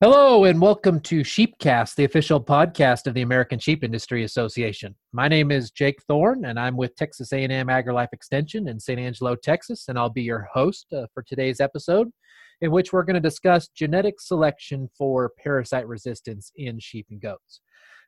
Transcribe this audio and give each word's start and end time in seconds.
Hello 0.00 0.44
and 0.44 0.60
welcome 0.60 1.00
to 1.00 1.22
Sheepcast, 1.22 1.96
the 1.96 2.04
official 2.04 2.40
podcast 2.40 3.08
of 3.08 3.14
the 3.14 3.22
American 3.22 3.58
Sheep 3.58 3.82
Industry 3.82 4.22
Association. 4.22 4.94
My 5.12 5.26
name 5.26 5.50
is 5.50 5.72
Jake 5.72 6.00
Thorne 6.04 6.44
and 6.44 6.56
I'm 6.56 6.76
with 6.76 6.94
Texas 6.94 7.32
A&M 7.32 7.66
AgriLife 7.66 8.12
Extension 8.12 8.68
in 8.68 8.78
San 8.78 9.00
Angelo, 9.00 9.34
Texas, 9.34 9.86
and 9.88 9.98
I'll 9.98 10.08
be 10.08 10.22
your 10.22 10.48
host 10.54 10.86
uh, 10.92 11.06
for 11.12 11.24
today's 11.24 11.58
episode 11.58 12.12
in 12.60 12.70
which 12.70 12.92
we're 12.92 13.02
going 13.02 13.14
to 13.14 13.20
discuss 13.20 13.66
genetic 13.74 14.20
selection 14.20 14.88
for 14.96 15.32
parasite 15.36 15.88
resistance 15.88 16.52
in 16.54 16.78
sheep 16.78 17.08
and 17.10 17.20
goats. 17.20 17.60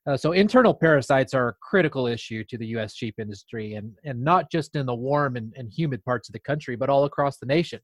Uh, 0.06 0.16
so 0.16 0.30
internal 0.30 0.72
parasites 0.72 1.34
are 1.34 1.48
a 1.48 1.54
critical 1.60 2.06
issue 2.06 2.44
to 2.50 2.56
the 2.56 2.68
U.S. 2.68 2.94
sheep 2.94 3.16
industry, 3.18 3.74
and, 3.74 3.92
and 4.04 4.22
not 4.22 4.48
just 4.48 4.76
in 4.76 4.86
the 4.86 4.94
warm 4.94 5.34
and, 5.34 5.52
and 5.56 5.72
humid 5.76 6.04
parts 6.04 6.28
of 6.28 6.34
the 6.34 6.38
country, 6.38 6.76
but 6.76 6.88
all 6.88 7.04
across 7.04 7.38
the 7.38 7.46
nation. 7.46 7.80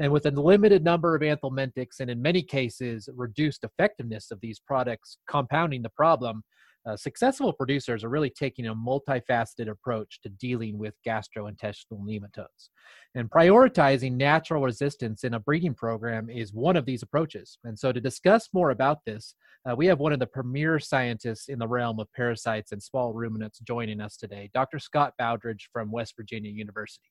And 0.00 0.10
with 0.10 0.24
a 0.24 0.30
limited 0.30 0.82
number 0.82 1.14
of 1.14 1.20
anthelmintics 1.20 2.00
and 2.00 2.10
in 2.10 2.22
many 2.22 2.42
cases 2.42 3.06
reduced 3.14 3.64
effectiveness 3.64 4.30
of 4.30 4.40
these 4.40 4.58
products 4.58 5.18
compounding 5.28 5.82
the 5.82 5.90
problem, 5.90 6.42
uh, 6.86 6.96
successful 6.96 7.52
producers 7.52 8.04
are 8.04 8.08
really 8.08 8.30
taking 8.30 8.66
a 8.66 8.74
multifaceted 8.74 9.68
approach 9.68 10.20
to 10.22 10.28
dealing 10.28 10.78
with 10.78 10.94
gastrointestinal 11.06 12.00
nematodes. 12.04 12.70
And 13.14 13.30
prioritizing 13.30 14.12
natural 14.12 14.62
resistance 14.62 15.24
in 15.24 15.34
a 15.34 15.40
breeding 15.40 15.74
program 15.74 16.30
is 16.30 16.54
one 16.54 16.76
of 16.76 16.86
these 16.86 17.02
approaches. 17.02 17.58
And 17.64 17.78
so, 17.78 17.92
to 17.92 18.00
discuss 18.00 18.48
more 18.52 18.70
about 18.70 19.04
this, 19.04 19.34
uh, 19.68 19.74
we 19.76 19.86
have 19.86 19.98
one 19.98 20.12
of 20.12 20.20
the 20.20 20.26
premier 20.26 20.78
scientists 20.78 21.48
in 21.48 21.58
the 21.58 21.68
realm 21.68 22.00
of 22.00 22.10
parasites 22.14 22.72
and 22.72 22.82
small 22.82 23.12
ruminants 23.12 23.58
joining 23.60 24.00
us 24.00 24.16
today, 24.16 24.48
Dr. 24.54 24.78
Scott 24.78 25.12
Bowdridge 25.18 25.68
from 25.72 25.90
West 25.90 26.14
Virginia 26.16 26.50
University. 26.50 27.10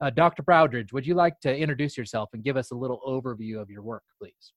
Uh, 0.00 0.10
Dr. 0.10 0.42
Bowdridge, 0.42 0.92
would 0.92 1.06
you 1.06 1.14
like 1.14 1.38
to 1.40 1.54
introduce 1.54 1.96
yourself 1.96 2.30
and 2.32 2.42
give 2.42 2.56
us 2.56 2.70
a 2.70 2.76
little 2.76 3.00
overview 3.06 3.60
of 3.60 3.70
your 3.70 3.82
work, 3.82 4.02
please? 4.18 4.52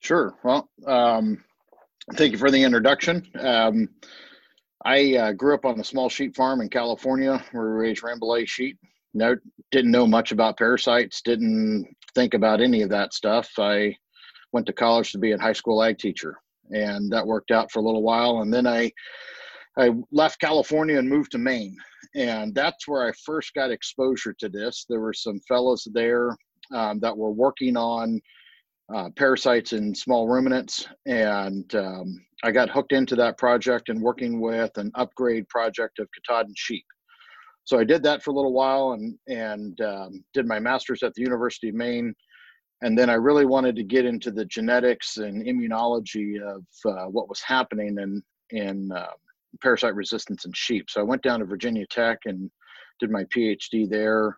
Sure. 0.00 0.34
Well, 0.42 0.70
um, 0.86 1.44
thank 2.14 2.32
you 2.32 2.38
for 2.38 2.50
the 2.50 2.62
introduction. 2.62 3.26
Um, 3.38 3.88
I 4.84 5.16
uh, 5.16 5.32
grew 5.32 5.54
up 5.54 5.64
on 5.64 5.78
a 5.78 5.84
small 5.84 6.08
sheep 6.08 6.34
farm 6.34 6.60
in 6.60 6.68
California 6.68 7.44
where 7.52 7.74
we 7.74 7.88
raised 7.88 8.02
Rambouillet 8.02 8.48
sheep. 8.48 8.78
No, 9.12 9.36
didn't 9.70 9.90
know 9.90 10.06
much 10.06 10.32
about 10.32 10.56
parasites. 10.56 11.20
Didn't 11.22 11.86
think 12.14 12.34
about 12.34 12.60
any 12.60 12.82
of 12.82 12.90
that 12.90 13.12
stuff. 13.12 13.50
I 13.58 13.94
went 14.52 14.66
to 14.66 14.72
college 14.72 15.12
to 15.12 15.18
be 15.18 15.32
a 15.32 15.38
high 15.38 15.52
school 15.52 15.82
ag 15.82 15.98
teacher, 15.98 16.38
and 16.70 17.12
that 17.12 17.26
worked 17.26 17.50
out 17.50 17.70
for 17.70 17.80
a 17.80 17.82
little 17.82 18.02
while. 18.02 18.40
And 18.40 18.52
then 18.52 18.66
I 18.66 18.92
I 19.76 19.90
left 20.10 20.40
California 20.40 20.98
and 20.98 21.08
moved 21.08 21.32
to 21.32 21.38
Maine 21.38 21.76
and 22.14 22.54
that's 22.54 22.88
where 22.88 23.08
I 23.08 23.12
first 23.24 23.54
got 23.54 23.70
exposure 23.70 24.34
to 24.38 24.48
this. 24.48 24.84
There 24.88 25.00
were 25.00 25.12
some 25.12 25.40
fellows 25.46 25.86
there 25.92 26.36
um, 26.72 26.98
that 27.00 27.16
were 27.16 27.30
working 27.30 27.76
on 27.76 28.20
uh, 28.94 29.10
parasites 29.16 29.72
in 29.72 29.94
small 29.94 30.28
ruminants, 30.28 30.86
and 31.06 31.74
um, 31.74 32.24
I 32.42 32.50
got 32.50 32.70
hooked 32.70 32.92
into 32.92 33.14
that 33.16 33.38
project 33.38 33.88
and 33.88 34.00
working 34.00 34.40
with 34.40 34.76
an 34.78 34.90
upgrade 34.94 35.48
project 35.48 35.98
of 35.98 36.08
Katahdin 36.12 36.54
sheep. 36.56 36.84
So 37.64 37.78
I 37.78 37.84
did 37.84 38.02
that 38.02 38.22
for 38.22 38.30
a 38.30 38.34
little 38.34 38.52
while 38.52 38.92
and 38.92 39.16
and 39.28 39.80
um, 39.80 40.24
did 40.34 40.46
my 40.46 40.58
master's 40.58 41.02
at 41.02 41.14
the 41.14 41.22
University 41.22 41.68
of 41.68 41.74
Maine, 41.74 42.14
and 42.82 42.98
then 42.98 43.10
I 43.10 43.14
really 43.14 43.44
wanted 43.44 43.76
to 43.76 43.84
get 43.84 44.06
into 44.06 44.30
the 44.30 44.44
genetics 44.46 45.18
and 45.18 45.44
immunology 45.46 46.40
of 46.40 46.64
uh, 46.84 47.06
what 47.06 47.28
was 47.28 47.40
happening 47.42 47.96
in 47.98 48.22
in 48.50 48.90
uh, 48.92 49.12
parasite 49.62 49.94
resistance 49.94 50.44
in 50.44 50.52
sheep. 50.52 50.86
So 50.88 51.00
I 51.00 51.04
went 51.04 51.22
down 51.22 51.40
to 51.40 51.46
Virginia 51.46 51.86
Tech 51.86 52.18
and 52.24 52.50
did 52.98 53.10
my 53.10 53.24
PhD 53.24 53.88
there, 53.88 54.36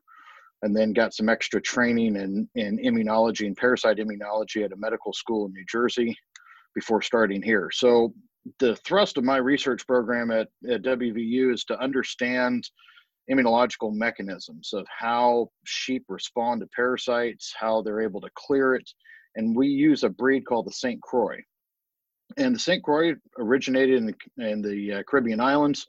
and 0.62 0.76
then 0.76 0.92
got 0.92 1.14
some 1.14 1.28
extra 1.28 1.60
training 1.60 2.16
in, 2.16 2.48
in 2.54 2.78
immunology 2.78 3.46
and 3.46 3.56
parasite 3.56 3.98
immunology 3.98 4.64
at 4.64 4.72
a 4.72 4.76
medical 4.76 5.12
school 5.12 5.46
in 5.46 5.52
New 5.52 5.64
Jersey 5.68 6.16
before 6.74 7.02
starting 7.02 7.42
here. 7.42 7.70
So 7.72 8.14
the 8.58 8.76
thrust 8.76 9.18
of 9.18 9.24
my 9.24 9.36
research 9.36 9.86
program 9.86 10.30
at, 10.30 10.48
at 10.68 10.82
WVU 10.82 11.52
is 11.52 11.64
to 11.64 11.78
understand 11.78 12.68
immunological 13.30 13.92
mechanisms 13.92 14.70
of 14.72 14.86
how 14.88 15.48
sheep 15.64 16.04
respond 16.08 16.60
to 16.60 16.68
parasites, 16.74 17.52
how 17.58 17.82
they're 17.82 18.00
able 18.00 18.20
to 18.20 18.30
clear 18.34 18.74
it. 18.74 18.88
And 19.36 19.56
we 19.56 19.68
use 19.68 20.02
a 20.02 20.08
breed 20.08 20.44
called 20.44 20.66
the 20.66 20.72
St. 20.72 21.00
Croix 21.02 21.38
and 22.36 22.54
the 22.54 22.60
St. 22.60 22.82
Croix 22.82 23.14
originated 23.38 23.96
in 23.96 24.06
the, 24.06 24.50
in 24.50 24.62
the 24.62 24.92
uh, 24.92 25.02
Caribbean 25.08 25.40
islands. 25.40 25.86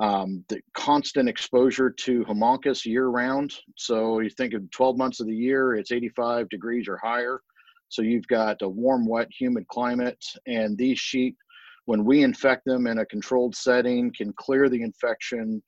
Um, 0.00 0.44
the 0.48 0.60
constant 0.74 1.28
exposure 1.28 1.90
to 1.90 2.24
Haemonchus 2.24 2.86
year 2.86 3.08
round. 3.08 3.52
So 3.76 4.20
you 4.20 4.30
think 4.30 4.54
of 4.54 4.70
12 4.70 4.96
months 4.96 5.20
of 5.20 5.26
the 5.26 5.34
year, 5.34 5.74
it's 5.74 5.92
85 5.92 6.48
degrees 6.48 6.88
or 6.88 6.96
higher. 6.96 7.42
So 7.88 8.00
you've 8.00 8.26
got 8.26 8.62
a 8.62 8.68
warm, 8.68 9.06
wet, 9.06 9.28
humid 9.30 9.68
climate, 9.68 10.24
and 10.46 10.78
these 10.78 10.98
sheep, 10.98 11.36
when 11.84 12.06
we 12.06 12.22
infect 12.22 12.64
them 12.64 12.86
in 12.86 12.98
a 12.98 13.06
controlled 13.06 13.54
setting, 13.54 14.10
can 14.16 14.32
clear 14.32 14.70
the 14.70 14.82
infection 14.82 15.62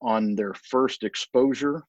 on 0.00 0.34
their 0.34 0.54
first 0.54 1.02
exposure. 1.02 1.84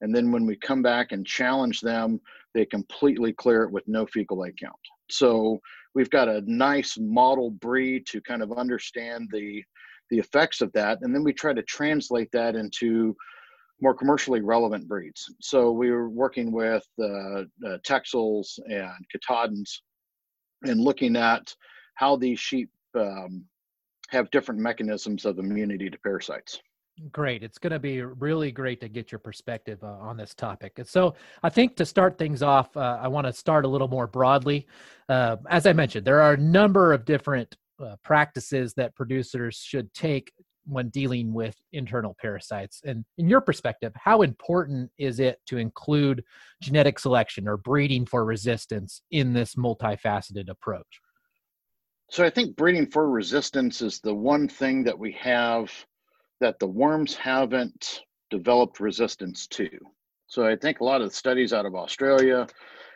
And 0.00 0.14
then 0.14 0.30
when 0.30 0.46
we 0.46 0.56
come 0.56 0.80
back 0.80 1.10
and 1.10 1.26
challenge 1.26 1.80
them, 1.80 2.20
they 2.54 2.66
completely 2.66 3.32
clear 3.32 3.64
it 3.64 3.72
with 3.72 3.82
no 3.88 4.06
fecal 4.06 4.44
egg 4.44 4.56
count. 4.60 4.74
So 5.10 5.60
we've 5.94 6.10
got 6.10 6.28
a 6.28 6.42
nice 6.46 6.96
model 6.98 7.50
breed 7.50 8.06
to 8.08 8.20
kind 8.20 8.42
of 8.42 8.52
understand 8.52 9.28
the 9.32 9.62
the 10.12 10.18
effects 10.18 10.60
of 10.60 10.70
that 10.74 10.98
and 11.00 11.14
then 11.14 11.24
we 11.24 11.32
try 11.32 11.54
to 11.54 11.62
translate 11.62 12.30
that 12.32 12.54
into 12.54 13.16
more 13.80 13.94
commercially 13.94 14.42
relevant 14.42 14.86
breeds 14.86 15.24
so 15.40 15.72
we 15.72 15.90
were 15.90 16.10
working 16.10 16.52
with 16.52 16.86
uh, 17.00 17.06
uh, 17.06 17.78
texels 17.82 18.58
and 18.66 18.92
katahdins 19.10 19.82
and 20.64 20.78
looking 20.78 21.16
at 21.16 21.54
how 21.94 22.14
these 22.14 22.38
sheep 22.38 22.70
um, 22.94 23.42
have 24.10 24.30
different 24.30 24.60
mechanisms 24.60 25.24
of 25.24 25.38
immunity 25.38 25.88
to 25.88 25.98
parasites 26.00 26.60
Great. 27.10 27.42
It's 27.42 27.56
going 27.56 27.72
to 27.72 27.78
be 27.78 28.02
really 28.02 28.52
great 28.52 28.78
to 28.82 28.88
get 28.88 29.10
your 29.10 29.18
perspective 29.18 29.82
uh, 29.82 29.86
on 29.86 30.18
this 30.18 30.34
topic. 30.34 30.78
So, 30.84 31.14
I 31.42 31.48
think 31.48 31.74
to 31.76 31.86
start 31.86 32.18
things 32.18 32.42
off, 32.42 32.76
uh, 32.76 32.98
I 33.00 33.08
want 33.08 33.26
to 33.26 33.32
start 33.32 33.64
a 33.64 33.68
little 33.68 33.88
more 33.88 34.06
broadly. 34.06 34.66
Uh, 35.08 35.38
as 35.48 35.66
I 35.66 35.72
mentioned, 35.72 36.06
there 36.06 36.20
are 36.20 36.34
a 36.34 36.36
number 36.36 36.92
of 36.92 37.06
different 37.06 37.56
uh, 37.82 37.96
practices 38.02 38.74
that 38.74 38.94
producers 38.94 39.56
should 39.56 39.92
take 39.94 40.32
when 40.64 40.88
dealing 40.90 41.32
with 41.32 41.56
internal 41.72 42.16
parasites. 42.20 42.82
And 42.84 43.04
in 43.18 43.28
your 43.28 43.40
perspective, 43.40 43.92
how 43.96 44.22
important 44.22 44.90
is 44.96 45.18
it 45.18 45.40
to 45.46 45.58
include 45.58 46.22
genetic 46.60 46.98
selection 46.98 47.48
or 47.48 47.56
breeding 47.56 48.06
for 48.06 48.24
resistance 48.24 49.02
in 49.10 49.32
this 49.32 49.56
multifaceted 49.56 50.48
approach? 50.48 51.00
So, 52.10 52.24
I 52.24 52.30
think 52.30 52.56
breeding 52.56 52.86
for 52.86 53.10
resistance 53.10 53.80
is 53.80 53.98
the 53.98 54.14
one 54.14 54.46
thing 54.46 54.84
that 54.84 54.98
we 54.98 55.12
have 55.12 55.72
that 56.40 56.58
the 56.58 56.66
worms 56.66 57.14
haven't 57.14 58.02
developed 58.30 58.80
resistance 58.80 59.46
to. 59.46 59.68
So 60.26 60.46
I 60.46 60.56
think 60.56 60.80
a 60.80 60.84
lot 60.84 61.02
of 61.02 61.10
the 61.10 61.14
studies 61.14 61.52
out 61.52 61.66
of 61.66 61.74
Australia 61.74 62.46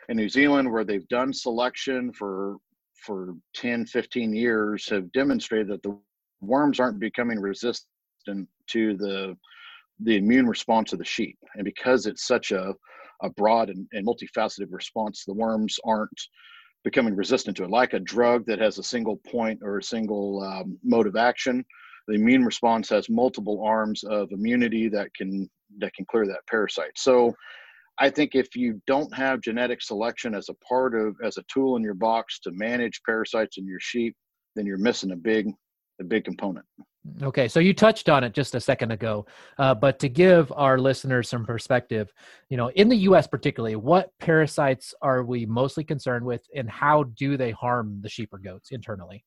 and 0.09 0.17
New 0.17 0.27
Zealand 0.27 0.71
where 0.71 0.83
they've 0.83 1.07
done 1.07 1.31
selection 1.31 2.11
for 2.11 2.57
for 3.05 3.33
10, 3.55 3.85
15 3.85 4.33
years 4.33 4.87
have 4.89 5.11
demonstrated 5.11 5.67
that 5.69 5.83
the 5.83 5.97
worms 6.41 6.79
aren't 6.79 6.99
becoming 6.99 7.39
resistant 7.39 7.87
to 8.67 8.97
the 8.97 9.35
the 10.01 10.17
immune 10.17 10.47
response 10.47 10.93
of 10.93 10.99
the 10.99 11.05
sheep. 11.05 11.37
And 11.55 11.65
because 11.65 12.05
it's 12.05 12.27
such 12.27 12.51
a, 12.51 12.75
a 13.23 13.29
broad 13.31 13.69
and, 13.69 13.87
and 13.93 14.05
multifaceted 14.05 14.67
response, 14.69 15.23
the 15.25 15.33
worms 15.33 15.79
aren't 15.83 16.21
becoming 16.83 17.15
resistant 17.15 17.57
to 17.57 17.63
it. 17.63 17.71
Like 17.71 17.93
a 17.93 17.99
drug 17.99 18.45
that 18.45 18.59
has 18.59 18.77
a 18.77 18.83
single 18.83 19.17
point 19.27 19.59
or 19.63 19.79
a 19.79 19.83
single 19.83 20.43
um, 20.43 20.77
mode 20.83 21.07
of 21.07 21.15
action, 21.15 21.65
the 22.07 22.13
immune 22.13 22.45
response 22.45 22.89
has 22.89 23.09
multiple 23.09 23.63
arms 23.65 24.03
of 24.03 24.31
immunity 24.31 24.87
that 24.89 25.13
can 25.13 25.49
that 25.79 25.93
can 25.93 26.05
clear 26.05 26.25
that 26.25 26.47
parasite. 26.49 26.91
So 26.95 27.33
I 27.99 28.09
think 28.09 28.35
if 28.35 28.55
you 28.55 28.81
don't 28.85 29.13
have 29.13 29.41
genetic 29.41 29.81
selection 29.81 30.35
as 30.35 30.49
a 30.49 30.53
part 30.55 30.95
of 30.95 31.15
as 31.23 31.37
a 31.37 31.43
tool 31.51 31.75
in 31.77 31.83
your 31.83 31.95
box 31.95 32.39
to 32.41 32.51
manage 32.51 33.01
parasites 33.05 33.57
in 33.57 33.65
your 33.65 33.79
sheep, 33.79 34.15
then 34.55 34.65
you're 34.65 34.77
missing 34.77 35.11
a 35.11 35.15
big 35.15 35.51
a 35.99 36.03
big 36.03 36.25
component. 36.25 36.65
Okay, 37.23 37.47
so 37.47 37.59
you 37.59 37.73
touched 37.73 38.09
on 38.09 38.23
it 38.23 38.33
just 38.33 38.53
a 38.53 38.59
second 38.59 38.91
ago, 38.91 39.25
uh, 39.57 39.73
but 39.73 39.97
to 39.99 40.09
give 40.09 40.51
our 40.55 40.77
listeners 40.77 41.29
some 41.29 41.45
perspective, 41.45 42.11
you 42.49 42.57
know, 42.57 42.69
in 42.71 42.89
the 42.89 42.97
U.S. 42.97 43.27
particularly, 43.27 43.77
what 43.77 44.11
parasites 44.19 44.93
are 45.01 45.23
we 45.23 45.45
mostly 45.45 45.83
concerned 45.83 46.25
with, 46.25 46.45
and 46.53 46.69
how 46.69 47.03
do 47.03 47.37
they 47.37 47.51
harm 47.51 47.99
the 48.01 48.09
sheep 48.09 48.33
or 48.33 48.39
goats 48.39 48.71
internally? 48.71 49.23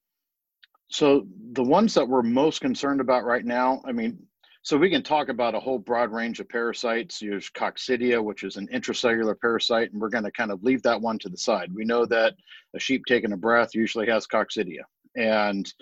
So 0.89 1.27
the 1.53 1.63
ones 1.63 1.95
that 1.95 2.07
we're 2.07 2.23
most 2.23 2.61
concerned 2.61 3.01
about 3.01 3.25
right 3.25 3.45
now, 3.45 3.81
I 3.87 3.93
mean, 3.93 4.19
so 4.63 4.77
we 4.77 4.91
can 4.91 5.03
talk 5.03 5.29
about 5.29 5.55
a 5.55 5.61
whole 5.61 5.79
broad 5.79 6.13
range 6.13 6.39
of 6.39 6.49
parasites. 6.49 7.21
There's 7.21 7.51
coccidia, 7.51 8.23
which 8.23 8.43
is 8.43 8.57
an 8.57 8.69
intracellular 8.69 9.39
parasite, 9.41 9.93
and 9.93 10.01
we're 10.01 10.11
going 10.11 10.25
to 10.25 10.33
kind 10.33 10.51
of 10.51 10.63
leave 10.63 10.83
that 10.83 11.01
one 11.01 11.19
to 11.21 11.29
the 11.29 11.39
side. 11.39 11.73
We 11.75 11.85
know 11.85 12.05
that 12.07 12.35
a 12.75 12.79
sheep 12.79 13.03
taking 13.07 13.33
a 13.33 13.37
breath 13.37 13.75
usually 13.75 14.07
has 14.09 14.27
coccidia, 14.27 14.83
and 15.17 15.73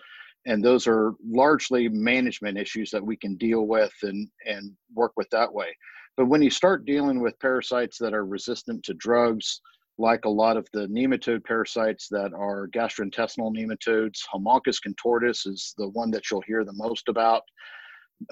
and 0.47 0.65
those 0.65 0.87
are 0.87 1.15
largely 1.27 1.89
management 1.89 2.57
issues 2.57 2.91
that 2.91 3.05
we 3.05 3.17
can 3.17 3.37
deal 3.37 3.67
with 3.67 3.93
and 4.03 4.29
and 4.47 4.73
work 4.95 5.13
with 5.17 5.29
that 5.31 5.53
way. 5.53 5.77
But 6.17 6.27
when 6.27 6.43
you 6.43 6.51
start 6.51 6.85
dealing 6.85 7.21
with 7.21 7.39
parasites 7.41 7.99
that 7.99 8.15
are 8.15 8.25
resistant 8.25 8.85
to 8.85 8.95
drugs, 8.95 9.61
like 9.99 10.25
a 10.25 10.31
lot 10.31 10.57
of 10.57 10.69
the 10.73 10.87
nematode 10.87 11.45
parasites 11.45 12.09
that 12.09 12.33
are 12.33 12.69
gastrointestinal 12.69 13.53
nematodes. 13.53 14.21
Haemonchus 14.33 14.79
contortus 14.81 15.47
is 15.47 15.75
the 15.77 15.89
one 15.89 16.11
that 16.13 16.31
you'll 16.31 16.43
hear 16.43 16.65
the 16.65 16.73
most 16.73 17.09
about. 17.09 17.43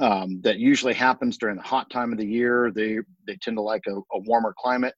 Um, 0.00 0.40
that 0.42 0.58
usually 0.58 0.94
happens 0.94 1.38
during 1.38 1.56
the 1.56 1.62
hot 1.62 1.88
time 1.90 2.12
of 2.12 2.18
the 2.18 2.26
year. 2.26 2.72
They 2.74 2.98
they 3.26 3.36
tend 3.40 3.56
to 3.56 3.62
like 3.62 3.84
a, 3.86 3.94
a 3.96 4.20
warmer 4.26 4.54
climate, 4.58 4.94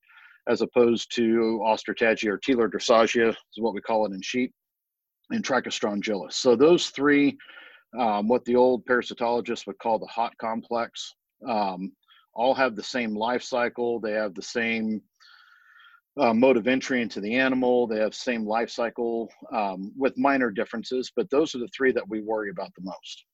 as 0.49 0.63
opposed 0.63 1.15
to 1.17 1.61
Ostertagia 1.63 2.29
or 2.29 2.39
Teladorsagia 2.39 3.29
is 3.31 3.37
what 3.59 3.75
we 3.75 3.81
call 3.83 4.07
it 4.07 4.13
in 4.13 4.23
sheep, 4.23 4.53
and 5.31 5.45
Trichostrongylus. 5.45 6.33
So 6.33 6.57
those 6.57 6.89
three, 6.89 7.37
um, 7.99 8.29
what 8.29 8.45
the 8.47 8.57
old 8.57 8.87
parasitologists 8.87 9.67
would 9.67 9.79
call 9.79 9.99
the 9.99 10.07
hot 10.07 10.33
complex, 10.39 11.15
um, 11.47 11.93
all 12.35 12.55
have 12.55 12.75
the 12.75 12.83
same 12.83 13.15
life 13.15 13.43
cycle. 13.43 14.01
They 14.01 14.13
have 14.13 14.35
the 14.35 14.43
same 14.43 15.03
uh, 16.19 16.33
mode 16.33 16.57
of 16.57 16.67
entry 16.67 17.03
into 17.03 17.21
the 17.21 17.35
animal. 17.35 17.87
They 17.87 18.01
have 18.01 18.15
same 18.15 18.47
life 18.47 18.71
cycle 18.71 19.29
um, 19.53 19.93
with 19.97 20.17
minor 20.17 20.51
differences, 20.51 21.13
but 21.15 21.29
those 21.31 21.55
are 21.55 21.59
the 21.59 21.69
three 21.77 21.93
that 21.93 22.09
we 22.09 22.21
worry 22.21 22.51
about 22.51 22.73
the 22.75 22.83
most. 22.83 23.25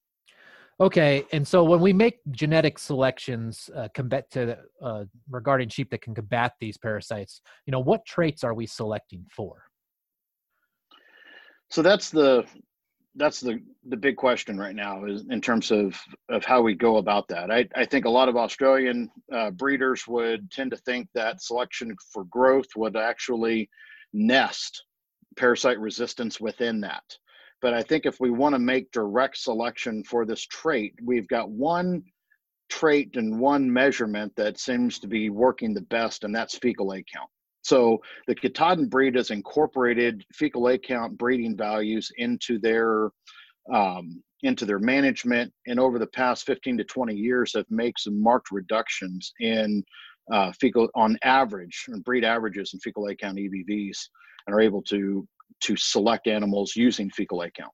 Okay, 0.81 1.25
and 1.33 1.47
so 1.47 1.63
when 1.63 1.81
we 1.81 1.93
make 1.93 2.19
genetic 2.33 2.81
selections 2.81 3.71
uh, 3.77 3.89
combat 3.95 4.29
to 4.33 4.59
uh, 4.83 5.05
regarding 5.31 5.69
sheep 5.69 5.91
that 5.91 6.03
can 6.03 6.15
combat 6.15 6.55
these 6.61 6.77
parasites, 6.77 7.43
you 7.67 7.71
know, 7.71 7.79
what 7.79 8.05
traits 8.05 8.43
are 8.43 8.55
we 8.55 8.67
selecting 8.67 9.25
for? 9.31 9.65
So 11.71 11.83
that's 11.83 12.11
the 12.11 12.45
that's 13.17 13.41
the 13.41 13.61
the 13.89 13.97
big 13.97 14.17
question 14.17 14.59
right 14.59 14.75
now 14.75 15.05
is 15.05 15.25
in 15.31 15.41
terms 15.41 15.71
of 15.71 15.97
of 16.29 16.45
how 16.45 16.61
we 16.61 16.75
go 16.75 16.97
about 16.97 17.29
that. 17.29 17.51
I 17.51 17.69
I 17.77 17.85
think 17.85 18.05
a 18.05 18.11
lot 18.11 18.29
of 18.29 18.37
Australian 18.37 19.11
uh, 19.33 19.51
breeders 19.53 20.09
would 20.09 20.51
tend 20.51 20.73
to 20.73 20.77
think 20.79 21.09
that 21.15 21.41
selection 21.41 21.95
for 22.13 22.25
growth 22.25 22.67
would 22.77 22.97
actually 22.97 23.71
nest 24.13 24.85
parasite 25.37 25.79
resistance 25.79 26.41
within 26.41 26.81
that. 26.81 27.05
But 27.65 27.73
I 27.73 27.83
think 27.83 28.05
if 28.05 28.21
we 28.21 28.29
want 28.29 28.55
to 28.55 28.59
make 28.59 28.93
direct 28.93 29.39
selection 29.39 30.05
for 30.05 30.27
this 30.27 30.43
trait, 30.43 30.93
we've 31.03 31.27
got 31.29 31.49
one 31.49 32.03
trait 32.69 33.17
and 33.17 33.41
one 33.41 33.73
measurement 33.73 34.35
that 34.37 34.61
seems 34.61 34.99
to 34.99 35.09
be 35.09 35.31
working 35.31 35.73
the 35.73 35.81
best, 35.81 36.25
and 36.25 36.35
that's 36.35 36.59
fecal 36.59 36.93
egg 36.93 37.07
count. 37.11 37.31
So 37.63 38.03
the 38.27 38.35
Katahdin 38.35 38.91
breed 38.91 39.15
has 39.15 39.31
incorporated 39.31 40.27
fecal 40.35 40.69
egg 40.69 40.83
count 40.83 41.17
breeding 41.17 41.57
values 41.57 42.13
into 42.19 42.59
their 42.59 43.09
um, 43.73 44.23
into 44.43 44.67
their 44.67 44.79
management, 44.79 45.51
and 45.67 45.81
over 45.81 45.99
the 45.99 46.09
past 46.09 46.45
15 46.45 46.77
to 46.77 46.85
20 46.85 47.15
years, 47.15 47.55
have 47.55 47.65
made 47.71 47.95
some 47.97 48.23
marked 48.23 48.51
reductions 48.51 49.33
in 49.41 49.83
uh, 50.31 50.53
fecal 50.61 50.91
on 50.95 51.17
average 51.25 51.87
and 51.89 52.05
breed 52.05 52.25
averages 52.25 52.75
in 52.75 52.81
fecal 52.81 53.09
egg 53.09 53.21
count 53.23 53.39
EBVs, 53.39 54.07
and 54.47 54.55
are 54.55 54.61
able 54.61 54.83
to 54.83 55.27
to 55.61 55.77
select 55.77 56.27
animals 56.27 56.75
using 56.77 57.11
fecal 57.11 57.43
egg 57.43 57.53
count. 57.55 57.73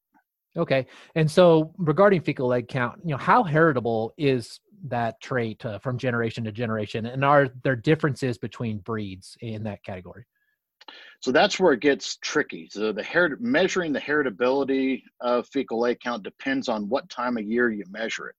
Okay, 0.56 0.86
and 1.14 1.30
so 1.30 1.72
regarding 1.78 2.20
fecal 2.20 2.52
egg 2.52 2.68
count, 2.68 3.00
you 3.04 3.12
know, 3.12 3.16
how 3.16 3.42
heritable 3.42 4.12
is 4.18 4.60
that 4.88 5.20
trait 5.20 5.64
uh, 5.64 5.78
from 5.78 5.98
generation 5.98 6.42
to 6.44 6.52
generation 6.52 7.06
and 7.06 7.24
are 7.24 7.48
there 7.64 7.76
differences 7.76 8.38
between 8.38 8.78
breeds 8.78 9.36
in 9.40 9.62
that 9.62 9.84
category? 9.84 10.24
So 11.20 11.32
that's 11.32 11.60
where 11.60 11.74
it 11.74 11.80
gets 11.80 12.16
tricky. 12.16 12.68
So 12.70 12.92
the 12.92 13.02
hair 13.02 13.36
measuring 13.40 13.92
the 13.92 14.00
heritability 14.00 15.02
of 15.20 15.46
fecal 15.48 15.84
egg 15.86 16.00
count 16.02 16.22
depends 16.22 16.68
on 16.68 16.88
what 16.88 17.08
time 17.10 17.36
of 17.36 17.44
year 17.44 17.70
you 17.70 17.84
measure 17.90 18.28
it. 18.28 18.34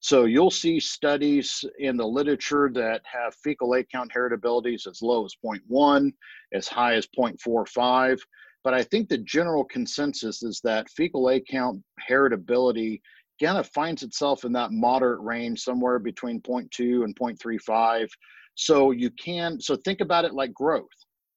So 0.00 0.24
you'll 0.24 0.50
see 0.50 0.80
studies 0.80 1.64
in 1.78 1.96
the 1.96 2.06
literature 2.06 2.70
that 2.74 3.02
have 3.04 3.34
fecal 3.42 3.74
egg 3.74 3.86
count 3.92 4.10
heritabilities 4.14 4.86
as 4.86 5.02
low 5.02 5.24
as 5.24 5.34
0.1 5.44 6.12
as 6.54 6.68
high 6.68 6.94
as 6.94 7.06
0.45 7.06 8.18
but 8.64 8.74
i 8.74 8.82
think 8.82 9.08
the 9.08 9.18
general 9.18 9.64
consensus 9.64 10.42
is 10.42 10.60
that 10.62 10.90
fecal 10.90 11.28
egg 11.28 11.42
count 11.48 11.82
heritability 12.08 13.00
kind 13.40 13.58
of 13.58 13.68
finds 13.68 14.02
itself 14.02 14.44
in 14.44 14.52
that 14.52 14.72
moderate 14.72 15.20
range, 15.20 15.60
somewhere 15.60 15.98
between 15.98 16.40
0.2 16.40 17.04
and 17.04 17.16
0.35. 17.16 18.08
So 18.54 18.90
you 18.90 19.10
can, 19.10 19.60
so 19.60 19.76
think 19.76 20.00
about 20.00 20.24
it 20.24 20.34
like 20.34 20.52
growth. 20.52 20.88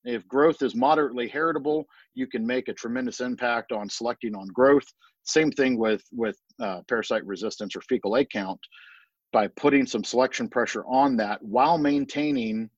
If 0.03 0.27
growth 0.27 0.61
is 0.61 0.75
moderately 0.75 1.29
heritable, 1.29 1.85
you 2.13 2.27
can 2.27 2.45
make 2.45 2.67
a 2.67 2.73
tremendous 2.73 3.21
impact 3.21 3.71
on 3.71 3.89
selecting 3.89 4.35
on 4.35 4.47
growth. 4.47 4.85
Same 5.23 5.49
thing 5.49 5.77
with 5.77 6.03
with 6.11 6.35
uh, 6.61 6.81
parasite 6.89 7.25
resistance 7.25 7.77
or 7.77 7.81
fecal 7.81 8.17
egg 8.17 8.27
count 8.29 8.59
by 9.31 9.47
putting 9.47 9.85
some 9.85 10.03
selection 10.03 10.49
pressure 10.49 10.83
on 10.85 11.15
that 11.15 11.41
while 11.41 11.77
maintaining 11.77 12.69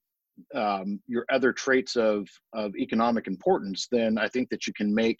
um, 0.54 1.00
your 1.08 1.26
other 1.30 1.54
traits 1.54 1.96
of 1.96 2.28
of 2.54 2.76
economic 2.76 3.28
importance. 3.28 3.88
Then 3.92 4.18
I 4.18 4.28
think 4.28 4.50
that 4.50 4.68
you 4.68 4.74
can 4.74 4.94
make 4.94 5.20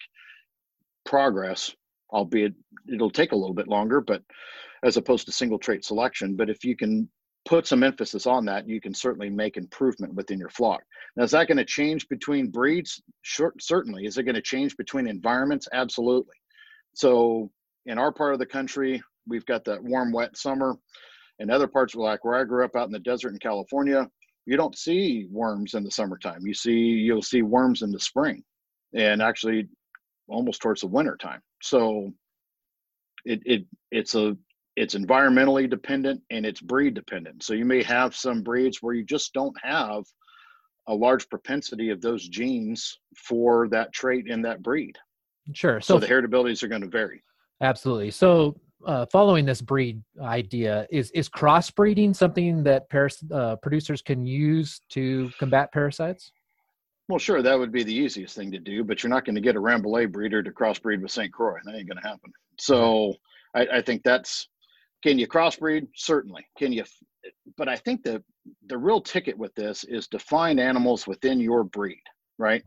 progress 1.04 1.74
albeit 2.12 2.54
it'll 2.92 3.10
take 3.10 3.32
a 3.32 3.36
little 3.36 3.54
bit 3.54 3.68
longer, 3.68 4.00
but 4.00 4.22
as 4.84 4.96
opposed 4.96 5.26
to 5.26 5.32
single 5.32 5.58
trait 5.58 5.84
selection. 5.84 6.36
But 6.36 6.50
if 6.50 6.64
you 6.64 6.76
can 6.76 7.08
put 7.46 7.66
some 7.66 7.82
emphasis 7.82 8.26
on 8.26 8.44
that, 8.46 8.68
you 8.68 8.80
can 8.80 8.94
certainly 8.94 9.30
make 9.30 9.56
improvement 9.56 10.14
within 10.14 10.38
your 10.38 10.50
flock. 10.50 10.82
Now, 11.16 11.24
is 11.24 11.30
that 11.30 11.48
going 11.48 11.58
to 11.58 11.64
change 11.64 12.08
between 12.08 12.50
breeds? 12.50 13.00
Sure, 13.22 13.52
certainly. 13.60 14.04
Is 14.06 14.18
it 14.18 14.24
going 14.24 14.34
to 14.34 14.42
change 14.42 14.76
between 14.76 15.06
environments? 15.06 15.68
Absolutely. 15.72 16.34
So, 16.94 17.50
in 17.86 17.98
our 17.98 18.12
part 18.12 18.32
of 18.32 18.40
the 18.40 18.46
country, 18.46 19.02
we've 19.28 19.46
got 19.46 19.64
that 19.64 19.82
warm, 19.82 20.12
wet 20.12 20.36
summer. 20.36 20.76
In 21.38 21.50
other 21.50 21.68
parts, 21.68 21.94
like 21.94 22.24
where 22.24 22.34
I 22.34 22.44
grew 22.44 22.64
up 22.64 22.74
out 22.74 22.86
in 22.86 22.92
the 22.92 22.98
desert 22.98 23.32
in 23.32 23.38
California, 23.38 24.08
you 24.46 24.56
don't 24.56 24.78
see 24.78 25.26
worms 25.30 25.74
in 25.74 25.84
the 25.84 25.90
summertime. 25.90 26.46
You 26.46 26.54
see, 26.54 26.72
you'll 26.72 27.22
see 27.22 27.42
worms 27.42 27.82
in 27.82 27.90
the 27.90 28.00
spring, 28.00 28.42
and 28.94 29.20
actually, 29.20 29.68
almost 30.28 30.62
towards 30.62 30.80
the 30.80 30.86
winter 30.86 31.16
time. 31.16 31.40
So 31.62 32.12
it, 33.24 33.42
it 33.44 33.64
it's 33.90 34.14
a 34.14 34.36
it's 34.76 34.94
environmentally 34.94 35.68
dependent 35.68 36.20
and 36.30 36.44
it's 36.44 36.60
breed 36.60 36.94
dependent. 36.94 37.42
So 37.42 37.54
you 37.54 37.64
may 37.64 37.82
have 37.82 38.14
some 38.14 38.42
breeds 38.42 38.82
where 38.82 38.94
you 38.94 39.04
just 39.04 39.32
don't 39.32 39.56
have 39.62 40.04
a 40.86 40.94
large 40.94 41.28
propensity 41.28 41.90
of 41.90 42.00
those 42.00 42.28
genes 42.28 42.98
for 43.16 43.68
that 43.68 43.92
trait 43.92 44.26
in 44.28 44.42
that 44.42 44.62
breed. 44.62 44.96
Sure. 45.54 45.80
So, 45.80 45.94
so 45.94 46.00
the 46.00 46.06
heritabilities 46.06 46.62
are 46.62 46.68
going 46.68 46.82
to 46.82 46.88
vary. 46.88 47.22
Absolutely. 47.60 48.10
So 48.10 48.60
uh, 48.84 49.06
following 49.06 49.44
this 49.44 49.62
breed 49.62 50.02
idea, 50.20 50.86
is 50.90 51.10
is 51.12 51.28
crossbreeding 51.28 52.14
something 52.14 52.62
that 52.64 52.88
paras- 52.90 53.24
uh, 53.32 53.56
producers 53.56 54.02
can 54.02 54.26
use 54.26 54.80
to 54.90 55.30
combat 55.38 55.72
parasites? 55.72 56.32
Well, 57.08 57.18
sure, 57.18 57.40
that 57.40 57.58
would 57.58 57.70
be 57.70 57.84
the 57.84 57.94
easiest 57.94 58.34
thing 58.34 58.50
to 58.50 58.58
do, 58.58 58.82
but 58.82 59.02
you're 59.02 59.10
not 59.10 59.24
going 59.24 59.36
to 59.36 59.40
get 59.40 59.54
a 59.54 59.60
Rambouillet 59.60 60.10
breeder 60.10 60.42
to 60.42 60.50
crossbreed 60.50 61.00
with 61.00 61.12
St. 61.12 61.32
Croix. 61.32 61.58
That 61.64 61.76
ain't 61.76 61.88
going 61.88 62.02
to 62.02 62.08
happen. 62.08 62.32
So 62.58 63.14
I, 63.54 63.66
I, 63.74 63.82
think 63.82 64.02
that's 64.02 64.48
can 65.04 65.18
you 65.18 65.28
crossbreed? 65.28 65.86
Certainly. 65.94 66.46
Can 66.58 66.72
you? 66.72 66.84
But 67.56 67.68
I 67.68 67.76
think 67.76 68.02
the 68.02 68.22
the 68.66 68.78
real 68.78 69.00
ticket 69.00 69.38
with 69.38 69.54
this 69.54 69.84
is 69.84 70.08
to 70.08 70.18
find 70.18 70.58
animals 70.58 71.06
within 71.06 71.40
your 71.40 71.64
breed, 71.64 72.02
right? 72.38 72.62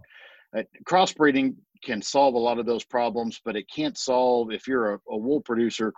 Uh, 0.57 0.63
crossbreeding 0.85 1.55
can 1.83 2.01
solve 2.01 2.33
a 2.36 2.39
lot 2.39 2.59
of 2.59 2.65
those 2.65 2.83
problems, 2.83 3.39
but 3.43 3.55
it 3.55 3.65
can't 3.74 3.98
solve 3.98 4.51
if 4.51 4.67
you're 4.67 4.95
a, 4.95 5.00
a 5.09 5.17
wool 5.17 5.41
producer 5.41 5.93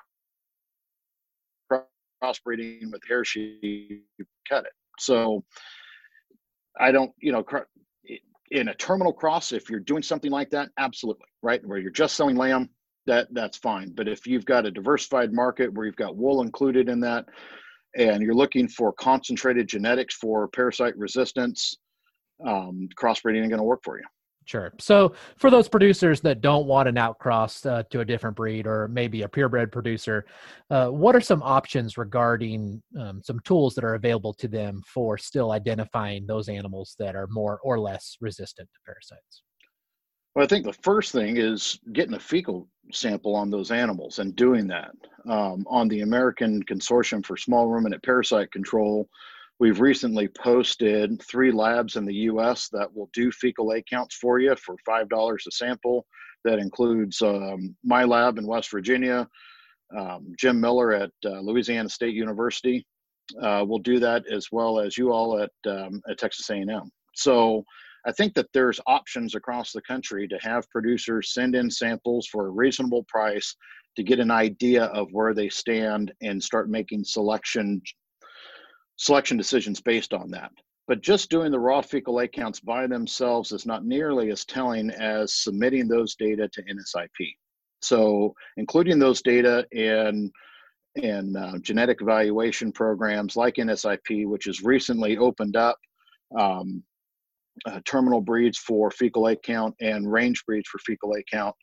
crossbreeding 2.23 2.91
with 2.91 3.01
hair 3.07 3.25
sheep, 3.25 4.05
cut 4.47 4.65
it. 4.65 4.71
So 4.99 5.43
I 6.79 6.91
don't, 6.91 7.11
you 7.19 7.31
know, 7.31 7.43
in 8.51 8.67
a 8.67 8.75
terminal 8.75 9.13
cross, 9.13 9.51
if 9.51 9.69
you're 9.69 9.79
doing 9.79 10.03
something 10.03 10.31
like 10.31 10.49
that, 10.51 10.69
absolutely, 10.77 11.25
right? 11.41 11.65
Where 11.65 11.79
you're 11.79 11.91
just 11.91 12.15
selling 12.15 12.35
lamb, 12.35 12.69
that 13.07 13.27
that's 13.31 13.57
fine. 13.57 13.93
But 13.95 14.07
if 14.07 14.27
you've 14.27 14.45
got 14.45 14.65
a 14.65 14.71
diversified 14.71 15.33
market 15.33 15.73
where 15.73 15.85
you've 15.85 15.95
got 15.95 16.15
wool 16.15 16.41
included 16.41 16.89
in 16.89 16.99
that, 17.01 17.25
and 17.97 18.21
you're 18.21 18.35
looking 18.35 18.67
for 18.67 18.93
concentrated 18.93 19.67
genetics 19.67 20.15
for 20.15 20.47
parasite 20.49 20.97
resistance, 20.97 21.75
um, 22.45 22.87
crossbreeding 22.95 23.41
ain't 23.41 23.49
going 23.49 23.57
to 23.57 23.63
work 23.63 23.81
for 23.83 23.97
you. 23.97 24.05
Sure. 24.45 24.73
So 24.79 25.13
for 25.37 25.49
those 25.49 25.69
producers 25.69 26.19
that 26.21 26.41
don't 26.41 26.65
want 26.65 26.89
an 26.89 26.95
outcross 26.95 27.65
uh, 27.65 27.83
to 27.91 27.99
a 27.99 28.05
different 28.05 28.35
breed 28.35 28.65
or 28.65 28.87
maybe 28.87 29.21
a 29.21 29.29
purebred 29.29 29.71
producer, 29.71 30.25
uh, 30.69 30.87
what 30.87 31.15
are 31.15 31.21
some 31.21 31.43
options 31.43 31.97
regarding 31.97 32.81
um, 32.99 33.21
some 33.23 33.39
tools 33.41 33.75
that 33.75 33.83
are 33.83 33.95
available 33.95 34.33
to 34.33 34.47
them 34.47 34.81
for 34.85 35.17
still 35.17 35.51
identifying 35.51 36.25
those 36.25 36.49
animals 36.49 36.95
that 36.97 37.15
are 37.15 37.27
more 37.27 37.59
or 37.63 37.79
less 37.79 38.17
resistant 38.19 38.67
to 38.73 38.79
parasites? 38.85 39.43
Well, 40.33 40.43
I 40.43 40.47
think 40.47 40.65
the 40.65 40.73
first 40.73 41.11
thing 41.11 41.37
is 41.37 41.79
getting 41.93 42.15
a 42.15 42.19
fecal 42.19 42.67
sample 42.91 43.35
on 43.35 43.49
those 43.49 43.69
animals 43.69 44.19
and 44.19 44.35
doing 44.35 44.67
that. 44.67 44.91
Um, 45.29 45.65
on 45.69 45.87
the 45.87 46.01
American 46.01 46.63
Consortium 46.63 47.23
for 47.23 47.37
Small 47.37 47.67
Ruminant 47.67 48.01
Parasite 48.01 48.51
Control, 48.51 49.07
We've 49.61 49.79
recently 49.79 50.27
posted 50.27 51.21
three 51.21 51.51
labs 51.51 51.95
in 51.95 52.03
the 52.03 52.15
US 52.31 52.67
that 52.69 52.91
will 52.95 53.11
do 53.13 53.31
fecal 53.31 53.71
egg 53.71 53.83
counts 53.87 54.15
for 54.15 54.39
you 54.39 54.55
for 54.55 54.75
$5 54.89 55.35
a 55.35 55.51
sample. 55.51 56.07
That 56.43 56.57
includes 56.57 57.21
um, 57.21 57.75
my 57.83 58.03
lab 58.03 58.39
in 58.39 58.47
West 58.47 58.71
Virginia, 58.71 59.27
um, 59.95 60.33
Jim 60.39 60.59
Miller 60.59 60.93
at 60.93 61.11
uh, 61.23 61.41
Louisiana 61.41 61.89
State 61.89 62.15
University. 62.15 62.83
Uh, 63.39 63.63
will 63.67 63.77
do 63.77 63.99
that 63.99 64.25
as 64.31 64.47
well 64.51 64.79
as 64.79 64.97
you 64.97 65.11
all 65.11 65.37
at, 65.39 65.51
um, 65.67 66.01
at 66.09 66.17
Texas 66.17 66.49
A&M. 66.49 66.91
So 67.13 67.63
I 68.07 68.11
think 68.13 68.33
that 68.33 68.51
there's 68.55 68.79
options 68.87 69.35
across 69.35 69.73
the 69.73 69.81
country 69.83 70.27
to 70.27 70.39
have 70.39 70.67
producers 70.71 71.35
send 71.35 71.53
in 71.53 71.69
samples 71.69 72.25
for 72.25 72.47
a 72.47 72.51
reasonable 72.51 73.03
price 73.03 73.55
to 73.95 74.01
get 74.01 74.19
an 74.19 74.31
idea 74.31 74.85
of 74.85 75.09
where 75.11 75.35
they 75.35 75.49
stand 75.49 76.11
and 76.23 76.41
start 76.41 76.67
making 76.67 77.03
selection 77.03 77.79
selection 79.01 79.35
decisions 79.35 79.81
based 79.81 80.13
on 80.13 80.29
that. 80.29 80.51
But 80.87 81.01
just 81.01 81.29
doing 81.29 81.51
the 81.51 81.59
raw 81.59 81.81
fecal 81.81 82.19
egg 82.19 82.33
counts 82.33 82.59
by 82.59 82.85
themselves 82.85 83.51
is 83.51 83.65
not 83.65 83.83
nearly 83.83 84.29
as 84.29 84.45
telling 84.45 84.91
as 84.91 85.33
submitting 85.33 85.87
those 85.87 86.15
data 86.15 86.47
to 86.47 86.63
NSIP. 86.63 87.33
So 87.81 88.35
including 88.57 88.99
those 88.99 89.21
data 89.21 89.65
in 89.71 90.31
in 90.95 91.35
uh, 91.35 91.57
genetic 91.59 92.01
evaluation 92.01 92.71
programs 92.71 93.35
like 93.35 93.55
NSIP, 93.55 94.27
which 94.27 94.45
has 94.45 94.61
recently 94.61 95.17
opened 95.17 95.55
up 95.55 95.77
um, 96.37 96.83
uh, 97.65 97.79
terminal 97.85 98.21
breeds 98.21 98.57
for 98.57 98.91
fecal 98.91 99.27
egg 99.27 99.41
count 99.43 99.73
and 99.79 100.11
range 100.11 100.43
breeds 100.45 100.67
for 100.69 100.79
fecal 100.79 101.15
egg 101.15 101.23
count. 101.31 101.55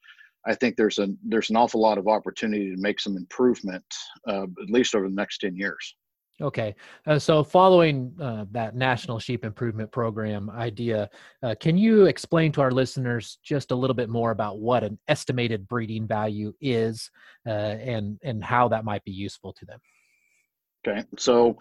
I 0.47 0.55
think 0.55 0.77
there's 0.77 0.99
a 0.99 1.09
there's 1.23 1.51
an 1.51 1.57
awful 1.57 1.81
lot 1.81 1.99
of 1.99 2.09
opportunity 2.09 2.75
to 2.75 2.81
make 2.81 2.99
some 2.99 3.17
improvement, 3.17 3.85
uh, 4.27 4.45
at 4.45 4.71
least 4.71 4.95
over 4.95 5.09
the 5.09 5.15
next 5.15 5.39
ten 5.39 5.55
years. 5.55 5.95
Okay, 6.41 6.77
uh, 7.07 7.19
so 7.19 7.43
following 7.43 8.15
uh, 8.21 8.45
that 8.53 8.77
National 8.77 9.19
Sheep 9.19 9.45
Improvement 9.45 9.91
Program 9.91 10.49
idea, 10.51 11.11
uh, 11.43 11.57
can 11.59 11.77
you 11.77 12.07
explain 12.07 12.53
to 12.53 12.61
our 12.61 12.71
listeners 12.71 13.39
just 13.43 13.73
a 13.73 13.75
little 13.75 13.95
bit 13.95 14.09
more 14.09 14.31
about 14.31 14.61
what 14.61 14.85
an 14.85 14.99
estimated 15.09 15.67
breeding 15.67 16.07
value 16.07 16.55
is 16.61 17.11
uh, 17.45 17.51
and 17.51 18.21
and 18.23 18.45
how 18.45 18.69
that 18.69 18.85
might 18.85 19.03
be 19.05 19.11
useful 19.11 19.53
to 19.55 19.65
them? 19.65 19.81
Okay, 20.87 21.05
so 21.19 21.59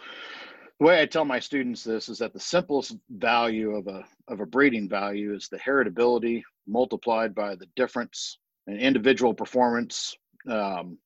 the 0.80 0.86
way 0.86 1.02
I 1.02 1.08
tell 1.08 1.26
my 1.26 1.40
students 1.40 1.84
this 1.84 2.08
is 2.08 2.20
that 2.20 2.34
the 2.34 2.40
simplest 2.40 2.96
value 3.10 3.76
of 3.76 3.88
a 3.88 4.06
of 4.28 4.42
a 4.42 4.46
breeding 4.46 4.88
value 4.88 5.34
is 5.34 5.48
the 5.50 5.58
heritability 5.58 6.44
multiplied 6.68 7.34
by 7.34 7.56
the 7.56 7.68
difference 7.76 8.38
in 8.68 8.78
individual 8.78 9.34
performance 9.34 10.16
um, 10.48 11.00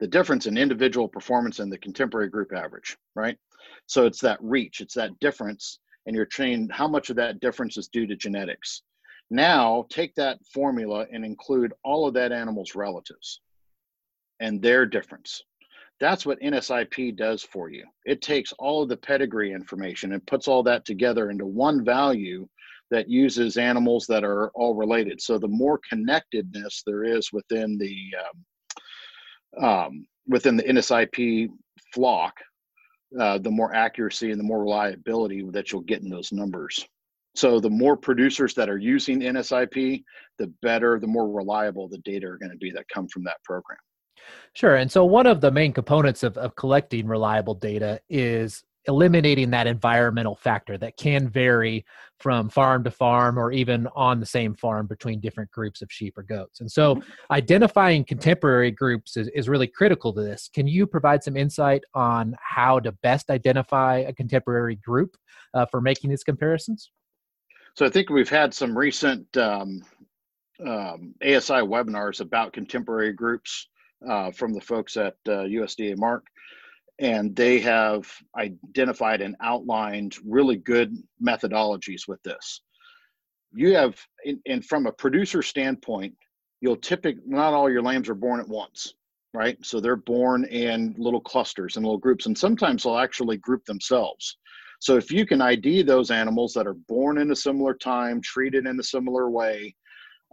the 0.00 0.06
difference 0.06 0.46
in 0.46 0.56
individual 0.56 1.08
performance 1.08 1.58
and 1.58 1.72
the 1.72 1.78
contemporary 1.78 2.28
group 2.28 2.52
average, 2.52 2.96
right? 3.14 3.36
So 3.86 4.06
it's 4.06 4.20
that 4.20 4.38
reach, 4.40 4.80
it's 4.80 4.94
that 4.94 5.18
difference, 5.20 5.80
and 6.06 6.14
you're 6.14 6.26
trained 6.26 6.72
how 6.72 6.88
much 6.88 7.10
of 7.10 7.16
that 7.16 7.40
difference 7.40 7.76
is 7.76 7.88
due 7.88 8.06
to 8.06 8.16
genetics. 8.16 8.82
Now 9.30 9.86
take 9.90 10.14
that 10.14 10.38
formula 10.52 11.06
and 11.12 11.24
include 11.24 11.74
all 11.84 12.06
of 12.06 12.14
that 12.14 12.32
animal's 12.32 12.74
relatives 12.74 13.40
and 14.40 14.62
their 14.62 14.86
difference. 14.86 15.42
That's 16.00 16.24
what 16.24 16.40
NSIP 16.40 17.16
does 17.16 17.42
for 17.42 17.70
you. 17.70 17.84
It 18.04 18.22
takes 18.22 18.52
all 18.52 18.82
of 18.82 18.88
the 18.88 18.96
pedigree 18.96 19.52
information 19.52 20.12
and 20.12 20.26
puts 20.26 20.46
all 20.46 20.62
that 20.62 20.84
together 20.84 21.30
into 21.30 21.44
one 21.44 21.84
value 21.84 22.48
that 22.90 23.10
uses 23.10 23.56
animals 23.56 24.06
that 24.06 24.24
are 24.24 24.50
all 24.50 24.74
related. 24.74 25.20
So 25.20 25.38
the 25.38 25.48
more 25.48 25.80
connectedness 25.88 26.82
there 26.86 27.04
is 27.04 27.32
within 27.32 27.76
the 27.76 27.96
um, 28.18 28.44
um, 29.60 30.06
within 30.26 30.56
the 30.56 30.62
NSIP 30.62 31.48
flock, 31.94 32.34
uh, 33.18 33.38
the 33.38 33.50
more 33.50 33.74
accuracy 33.74 34.30
and 34.30 34.38
the 34.38 34.44
more 34.44 34.60
reliability 34.60 35.42
that 35.50 35.72
you'll 35.72 35.80
get 35.82 36.02
in 36.02 36.10
those 36.10 36.32
numbers. 36.32 36.86
So 37.34 37.60
the 37.60 37.70
more 37.70 37.96
producers 37.96 38.54
that 38.54 38.68
are 38.68 38.78
using 38.78 39.20
NSIP, 39.20 40.02
the 40.38 40.46
better, 40.60 40.98
the 40.98 41.06
more 41.06 41.30
reliable 41.30 41.88
the 41.88 41.98
data 41.98 42.26
are 42.26 42.36
going 42.36 42.50
to 42.50 42.58
be 42.58 42.70
that 42.72 42.88
come 42.92 43.08
from 43.08 43.24
that 43.24 43.42
program. 43.44 43.78
Sure. 44.54 44.76
And 44.76 44.90
so 44.90 45.04
one 45.04 45.26
of 45.26 45.40
the 45.40 45.50
main 45.50 45.72
components 45.72 46.22
of, 46.22 46.36
of 46.36 46.56
collecting 46.56 47.06
reliable 47.06 47.54
data 47.54 48.00
is 48.08 48.64
eliminating 48.88 49.50
that 49.50 49.66
environmental 49.66 50.34
factor 50.34 50.78
that 50.78 50.96
can 50.96 51.28
vary 51.28 51.84
from 52.18 52.48
farm 52.48 52.82
to 52.82 52.90
farm 52.90 53.38
or 53.38 53.52
even 53.52 53.86
on 53.94 54.18
the 54.18 54.26
same 54.26 54.54
farm 54.54 54.86
between 54.86 55.20
different 55.20 55.50
groups 55.50 55.82
of 55.82 55.92
sheep 55.92 56.18
or 56.18 56.22
goats. 56.24 56.60
And 56.60 56.70
so 56.70 56.96
mm-hmm. 56.96 57.10
identifying 57.32 58.04
contemporary 58.04 58.72
groups 58.72 59.16
is, 59.16 59.28
is 59.28 59.48
really 59.48 59.68
critical 59.68 60.12
to 60.14 60.22
this. 60.22 60.50
Can 60.52 60.66
you 60.66 60.86
provide 60.86 61.22
some 61.22 61.36
insight 61.36 61.82
on 61.94 62.34
how 62.40 62.80
to 62.80 62.90
best 62.90 63.30
identify 63.30 63.98
a 63.98 64.12
contemporary 64.12 64.76
group 64.76 65.16
uh, 65.54 65.66
for 65.66 65.80
making 65.80 66.10
these 66.10 66.24
comparisons? 66.24 66.90
So 67.74 67.86
I 67.86 67.90
think 67.90 68.10
we've 68.10 68.28
had 68.28 68.52
some 68.52 68.76
recent 68.76 69.36
um, 69.36 69.82
um, 70.66 71.14
ASI 71.22 71.62
webinars 71.62 72.20
about 72.20 72.52
contemporary 72.52 73.12
groups 73.12 73.68
uh, 74.08 74.32
from 74.32 74.52
the 74.52 74.60
folks 74.60 74.96
at 74.96 75.14
uh, 75.28 75.44
USDA 75.44 75.96
MARC 75.96 76.24
and 77.00 77.34
they 77.36 77.60
have 77.60 78.10
identified 78.36 79.20
and 79.20 79.36
outlined 79.40 80.16
really 80.26 80.56
good 80.56 80.96
methodologies 81.24 82.08
with 82.08 82.22
this. 82.22 82.62
You 83.52 83.74
have 83.74 83.98
and 84.46 84.64
from 84.64 84.86
a 84.86 84.92
producer 84.92 85.42
standpoint 85.42 86.14
you'll 86.60 86.76
typically 86.76 87.22
not 87.24 87.54
all 87.54 87.70
your 87.70 87.82
lambs 87.82 88.08
are 88.08 88.14
born 88.14 88.40
at 88.40 88.48
once 88.48 88.94
right? 89.34 89.58
So 89.64 89.80
they're 89.80 89.96
born 89.96 90.44
in 90.46 90.94
little 90.98 91.20
clusters 91.20 91.76
and 91.76 91.84
little 91.84 91.98
groups 91.98 92.26
and 92.26 92.36
sometimes 92.36 92.82
they'll 92.82 92.98
actually 92.98 93.36
group 93.38 93.64
themselves. 93.64 94.38
So 94.80 94.96
if 94.96 95.10
you 95.10 95.26
can 95.26 95.42
id 95.42 95.82
those 95.82 96.10
animals 96.10 96.52
that 96.54 96.66
are 96.66 96.76
born 96.88 97.18
in 97.18 97.30
a 97.30 97.36
similar 97.36 97.74
time 97.74 98.20
treated 98.22 98.66
in 98.66 98.78
a 98.78 98.82
similar 98.82 99.30
way 99.30 99.74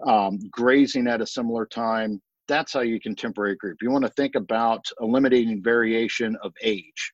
um, 0.06 0.40
grazing 0.52 1.08
at 1.08 1.22
a 1.22 1.26
similar 1.26 1.66
time 1.66 2.22
that's 2.48 2.74
how 2.74 2.82
you 2.82 3.00
contemporary 3.00 3.56
group. 3.56 3.78
You 3.82 3.92
want 3.92 4.06
to 4.06 4.12
think 4.12 4.36
about 4.36 4.86
eliminating 5.02 5.64
variation 5.64 6.38
of 6.44 6.54
age 6.64 7.14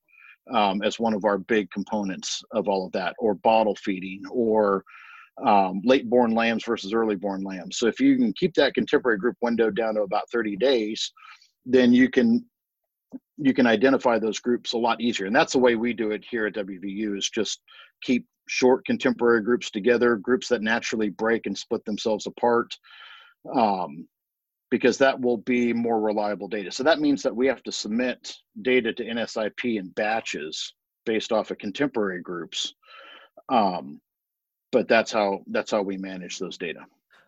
um, 0.54 0.82
as 0.82 1.00
one 1.00 1.14
of 1.14 1.26
our 1.26 1.38
big 1.38 1.70
components 1.72 2.42
of 2.52 2.68
all 2.68 2.86
of 2.86 2.92
that, 2.94 3.16
or 3.20 3.36
bottle 3.36 3.76
feeding, 3.76 4.22
or 4.30 4.84
um, 5.46 5.82
late 5.84 6.10
born 6.10 6.32
lambs 6.32 6.64
versus 6.66 6.94
early 6.94 7.16
born 7.16 7.44
lambs. 7.44 7.78
So 7.78 7.88
if 7.88 8.00
you 8.00 8.18
can 8.18 8.34
keep 8.34 8.54
that 8.56 8.74
contemporary 8.74 9.18
group 9.18 9.38
window 9.42 9.70
down 9.70 9.96
to 9.96 10.02
about 10.02 10.30
30 10.32 10.58
days, 10.58 11.12
then 11.66 11.94
you 11.94 12.10
can 12.10 12.46
you 13.38 13.54
can 13.54 13.66
identify 13.66 14.20
those 14.20 14.40
groups 14.40 14.74
a 14.74 14.78
lot 14.78 15.02
easier. 15.02 15.26
And 15.26 15.36
that's 15.36 15.54
the 15.54 15.60
way 15.60 15.76
we 15.76 15.94
do 15.94 16.12
it 16.12 16.24
here 16.30 16.46
at 16.46 16.54
WVU 16.54 17.18
is 17.18 17.30
just 17.30 17.62
keep 18.04 18.26
short 18.48 18.86
contemporary 18.86 19.42
groups 19.42 19.72
together, 19.72 20.16
groups 20.16 20.48
that 20.50 20.62
naturally 20.62 21.10
break 21.10 21.46
and 21.46 21.58
split 21.58 21.84
themselves 21.86 22.28
apart. 22.28 22.76
Um, 23.54 24.08
because 24.72 24.98
that 24.98 25.20
will 25.20 25.38
be 25.38 25.74
more 25.74 26.00
reliable 26.00 26.48
data. 26.48 26.72
So 26.72 26.82
that 26.84 27.00
means 27.00 27.22
that 27.22 27.36
we 27.36 27.46
have 27.46 27.62
to 27.64 27.72
submit 27.72 28.34
data 28.62 28.94
to 28.94 29.06
NSIP 29.06 29.78
in 29.78 29.90
batches 29.90 30.74
based 31.06 31.32
off 31.32 31.52
of 31.52 31.58
contemporary 31.58 32.22
groups. 32.22 32.74
Um, 33.50 34.00
but 34.72 34.88
that's 34.88 35.12
how 35.12 35.42
that's 35.48 35.72
how 35.72 35.82
we 35.82 35.98
manage 35.98 36.40
those 36.40 36.58
data. 36.58 36.86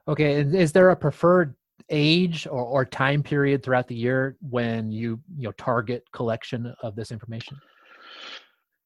Okay, 0.08 0.36
is 0.36 0.72
there 0.72 0.90
a 0.90 0.96
preferred 0.96 1.54
age 1.90 2.48
or, 2.48 2.64
or 2.64 2.86
time 2.86 3.22
period 3.22 3.62
throughout 3.62 3.90
the 3.90 3.96
year 3.96 4.38
when 4.50 4.90
you 4.90 5.20
you 5.36 5.44
know 5.44 5.52
target 5.54 6.06
collection 6.14 6.74
of 6.82 6.96
this 6.96 7.12
information? 7.12 7.58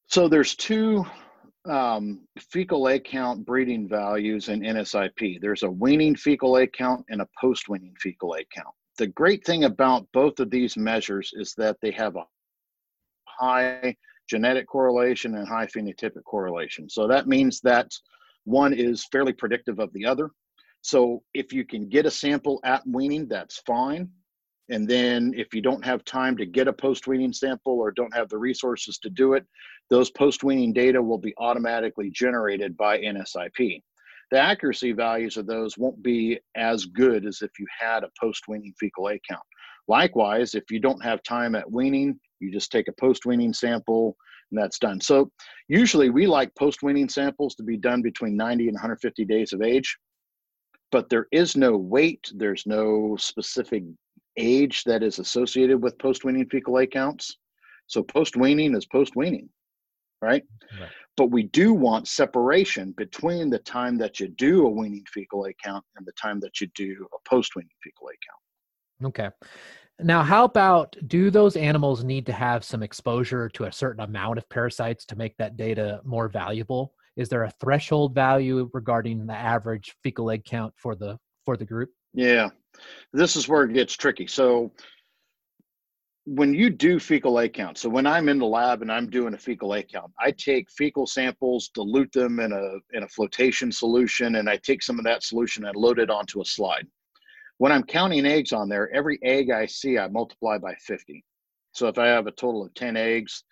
So 0.06 0.26
there's 0.26 0.56
two 0.56 1.06
um, 1.68 2.20
fecal 2.38 2.88
egg 2.88 3.04
count 3.04 3.44
breeding 3.44 3.88
values 3.88 4.48
in 4.48 4.60
NSIP. 4.60 5.40
There's 5.40 5.62
a 5.62 5.70
weaning 5.70 6.16
fecal 6.16 6.56
egg 6.56 6.72
count 6.72 7.04
and 7.08 7.20
a 7.20 7.28
post 7.40 7.68
weaning 7.68 7.94
fecal 8.00 8.34
egg 8.34 8.46
count. 8.54 8.74
The 8.98 9.08
great 9.08 9.44
thing 9.44 9.64
about 9.64 10.06
both 10.12 10.40
of 10.40 10.50
these 10.50 10.76
measures 10.76 11.32
is 11.34 11.54
that 11.56 11.76
they 11.80 11.92
have 11.92 12.16
a 12.16 12.26
high 13.26 13.96
genetic 14.28 14.66
correlation 14.66 15.36
and 15.36 15.48
high 15.48 15.66
phenotypic 15.66 16.24
correlation. 16.24 16.88
So 16.88 17.06
that 17.06 17.28
means 17.28 17.60
that 17.60 17.90
one 18.44 18.72
is 18.72 19.06
fairly 19.10 19.32
predictive 19.32 19.78
of 19.78 19.92
the 19.92 20.04
other. 20.04 20.30
So 20.82 21.22
if 21.34 21.52
you 21.52 21.64
can 21.64 21.88
get 21.88 22.06
a 22.06 22.10
sample 22.10 22.60
at 22.64 22.86
weaning, 22.86 23.26
that's 23.28 23.58
fine. 23.66 24.10
And 24.70 24.86
then 24.86 25.32
if 25.36 25.54
you 25.54 25.62
don't 25.62 25.84
have 25.84 26.04
time 26.04 26.36
to 26.36 26.46
get 26.46 26.68
a 26.68 26.72
post 26.72 27.06
weaning 27.06 27.32
sample 27.32 27.74
or 27.74 27.90
don't 27.90 28.14
have 28.14 28.28
the 28.28 28.38
resources 28.38 28.98
to 28.98 29.10
do 29.10 29.32
it, 29.32 29.46
those 29.88 30.10
post 30.10 30.44
weaning 30.44 30.72
data 30.72 31.02
will 31.02 31.18
be 31.18 31.34
automatically 31.38 32.10
generated 32.10 32.76
by 32.76 32.98
NSIP. 32.98 33.82
The 34.30 34.38
accuracy 34.38 34.92
values 34.92 35.38
of 35.38 35.46
those 35.46 35.78
won't 35.78 36.02
be 36.02 36.38
as 36.54 36.84
good 36.84 37.24
as 37.24 37.40
if 37.40 37.50
you 37.58 37.66
had 37.78 38.04
a 38.04 38.10
post 38.20 38.44
weaning 38.46 38.74
fecal 38.78 39.08
egg 39.08 39.20
count. 39.28 39.42
Likewise, 39.88 40.54
if 40.54 40.64
you 40.70 40.80
don't 40.80 41.02
have 41.02 41.22
time 41.22 41.54
at 41.54 41.70
weaning, 41.70 42.20
you 42.40 42.52
just 42.52 42.70
take 42.70 42.88
a 42.88 43.00
post 43.00 43.24
weaning 43.24 43.54
sample 43.54 44.16
and 44.50 44.60
that's 44.60 44.78
done. 44.78 45.00
So 45.00 45.30
usually 45.68 46.10
we 46.10 46.26
like 46.26 46.54
post 46.56 46.82
weaning 46.82 47.08
samples 47.08 47.54
to 47.56 47.62
be 47.62 47.76
done 47.76 48.02
between 48.02 48.36
90 48.36 48.68
and 48.68 48.74
150 48.74 49.24
days 49.24 49.52
of 49.52 49.62
age, 49.62 49.96
but 50.92 51.08
there 51.08 51.26
is 51.32 51.56
no 51.56 51.76
weight, 51.76 52.30
there's 52.34 52.64
no 52.66 53.16
specific 53.18 53.84
age 54.38 54.84
that 54.84 55.02
is 55.02 55.18
associated 55.18 55.82
with 55.82 55.98
post 55.98 56.24
weaning 56.24 56.48
fecal 56.48 56.78
egg 56.78 56.90
counts. 56.90 57.36
So 57.86 58.02
post 58.02 58.36
weaning 58.36 58.74
is 58.74 58.86
post 58.86 59.16
weaning, 59.16 59.48
right? 60.22 60.44
right? 60.80 60.90
But 61.16 61.30
we 61.30 61.44
do 61.44 61.74
want 61.74 62.06
separation 62.08 62.92
between 62.96 63.50
the 63.50 63.58
time 63.58 63.98
that 63.98 64.20
you 64.20 64.28
do 64.28 64.66
a 64.66 64.70
weaning 64.70 65.04
fecal 65.12 65.46
egg 65.46 65.56
count 65.62 65.84
and 65.96 66.06
the 66.06 66.12
time 66.12 66.40
that 66.40 66.60
you 66.60 66.68
do 66.74 67.06
a 67.12 67.28
post 67.28 67.56
weaning 67.56 67.70
fecal 67.82 68.08
egg 68.08 68.18
count. 68.26 69.08
Okay. 69.10 69.30
Now, 70.00 70.22
how 70.22 70.44
about 70.44 70.96
do 71.08 71.30
those 71.30 71.56
animals 71.56 72.04
need 72.04 72.24
to 72.26 72.32
have 72.32 72.62
some 72.62 72.84
exposure 72.84 73.48
to 73.50 73.64
a 73.64 73.72
certain 73.72 74.04
amount 74.04 74.38
of 74.38 74.48
parasites 74.48 75.04
to 75.06 75.16
make 75.16 75.36
that 75.38 75.56
data 75.56 76.00
more 76.04 76.28
valuable? 76.28 76.94
is 77.18 77.28
there 77.28 77.42
a 77.42 77.52
threshold 77.60 78.14
value 78.14 78.70
regarding 78.72 79.26
the 79.26 79.34
average 79.34 79.94
fecal 80.02 80.30
egg 80.30 80.44
count 80.44 80.72
for 80.76 80.94
the 80.94 81.18
for 81.44 81.56
the 81.56 81.64
group 81.64 81.90
yeah 82.14 82.48
this 83.12 83.36
is 83.36 83.48
where 83.48 83.64
it 83.64 83.72
gets 83.72 83.94
tricky 83.94 84.26
so 84.26 84.72
when 86.30 86.52
you 86.52 86.68
do 86.68 87.00
fecal 87.00 87.38
egg 87.38 87.54
count, 87.54 87.78
so 87.78 87.88
when 87.88 88.06
I'm 88.06 88.28
in 88.28 88.38
the 88.38 88.44
lab 88.44 88.82
and 88.82 88.92
I'm 88.92 89.08
doing 89.08 89.32
a 89.32 89.38
fecal 89.38 89.72
egg 89.72 89.88
count, 89.90 90.12
I 90.20 90.30
take 90.32 90.70
fecal 90.70 91.06
samples, 91.06 91.70
dilute 91.72 92.12
them 92.12 92.38
in 92.38 92.52
a 92.52 92.96
in 92.96 93.02
a 93.02 93.08
flotation 93.08 93.72
solution, 93.72 94.34
and 94.34 94.48
I 94.48 94.58
take 94.58 94.82
some 94.82 94.98
of 94.98 95.06
that 95.06 95.22
solution 95.22 95.64
and 95.64 95.74
load 95.74 95.98
it 95.98 96.10
onto 96.10 96.42
a 96.42 96.44
slide. 96.44 96.86
When 97.56 97.72
I'm 97.72 97.82
counting 97.82 98.26
eggs 98.26 98.52
on 98.52 98.68
there, 98.68 98.94
every 98.94 99.18
egg 99.22 99.50
I 99.50 99.64
see, 99.64 99.96
I 99.96 100.06
multiply 100.08 100.58
by 100.58 100.74
50. 100.74 101.24
So 101.72 101.88
if 101.88 101.96
I 101.96 102.08
have 102.08 102.26
a 102.26 102.32
total 102.32 102.62
of 102.66 102.74
10 102.74 102.96
eggs, 102.96 103.42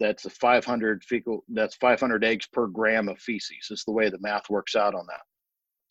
that's 0.00 0.24
a 0.24 0.30
500 0.30 1.04
fecal, 1.04 1.44
that's 1.48 1.76
500 1.76 2.24
eggs 2.24 2.48
per 2.52 2.66
gram 2.66 3.08
of 3.08 3.20
feces. 3.20 3.68
Is 3.70 3.84
the 3.84 3.92
way 3.92 4.10
the 4.10 4.18
math 4.18 4.50
works 4.50 4.74
out 4.74 4.96
on 4.96 5.06
that. 5.06 5.22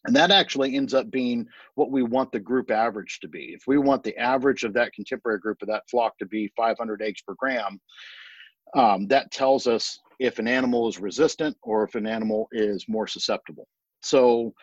And 0.06 0.16
that 0.16 0.32
actually 0.32 0.76
ends 0.76 0.94
up 0.94 1.12
being 1.12 1.46
what 1.76 1.92
we 1.92 2.04
want 2.04 2.32
the 2.32 2.40
group 2.40 2.72
average 2.72 3.20
to 3.22 3.28
be. 3.28 3.54
If 3.54 3.64
we 3.68 3.78
want 3.78 4.04
the 4.04 4.18
average 4.18 4.64
of 4.64 4.74
that 4.74 4.94
contemporary 4.94 5.40
group 5.40 5.62
of 5.62 5.68
that 5.68 5.84
flock 5.90 6.18
to 6.20 6.26
be 6.26 6.52
500 6.56 7.02
eggs 7.02 7.22
per 7.22 7.36
gram, 7.38 7.80
um, 8.76 9.08
that 9.08 9.32
tells 9.32 9.68
us 9.68 10.00
if 10.20 10.40
an 10.40 10.48
animal 10.48 10.88
is 10.88 11.00
resistant 11.00 11.58
or 11.64 11.84
if 11.84 11.96
an 11.96 12.08
animal 12.08 12.48
is 12.52 12.86
more 12.88 13.08
susceptible. 13.08 13.68
So 14.02 14.54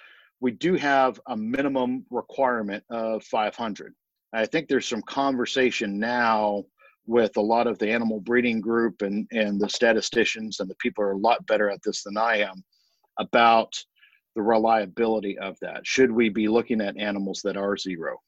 we 0.40 0.52
do 0.52 0.74
have 0.74 1.20
a 1.28 1.36
minimum 1.36 2.04
requirement 2.10 2.84
of 2.90 3.22
500. 3.24 3.94
I 4.32 4.46
think 4.46 4.68
there's 4.68 4.86
some 4.86 5.02
conversation 5.02 5.98
now 5.98 6.64
with 7.06 7.36
a 7.36 7.40
lot 7.42 7.66
of 7.66 7.78
the 7.78 7.90
animal 7.90 8.20
breeding 8.20 8.60
group 8.60 9.02
and, 9.02 9.26
and 9.30 9.60
the 9.60 9.68
statisticians, 9.68 10.60
and 10.60 10.68
the 10.68 10.74
people 10.76 11.04
are 11.04 11.12
a 11.12 11.18
lot 11.18 11.46
better 11.46 11.70
at 11.70 11.80
this 11.84 12.02
than 12.02 12.16
I 12.16 12.38
am 12.38 12.64
about 13.18 13.72
the 14.36 14.42
reliability 14.42 15.36
of 15.38 15.58
that. 15.60 15.84
Should 15.84 16.12
we 16.12 16.28
be 16.28 16.46
looking 16.46 16.80
at 16.80 16.96
animals 16.96 17.40
that 17.42 17.56
are 17.56 17.76
zero? 17.76 18.20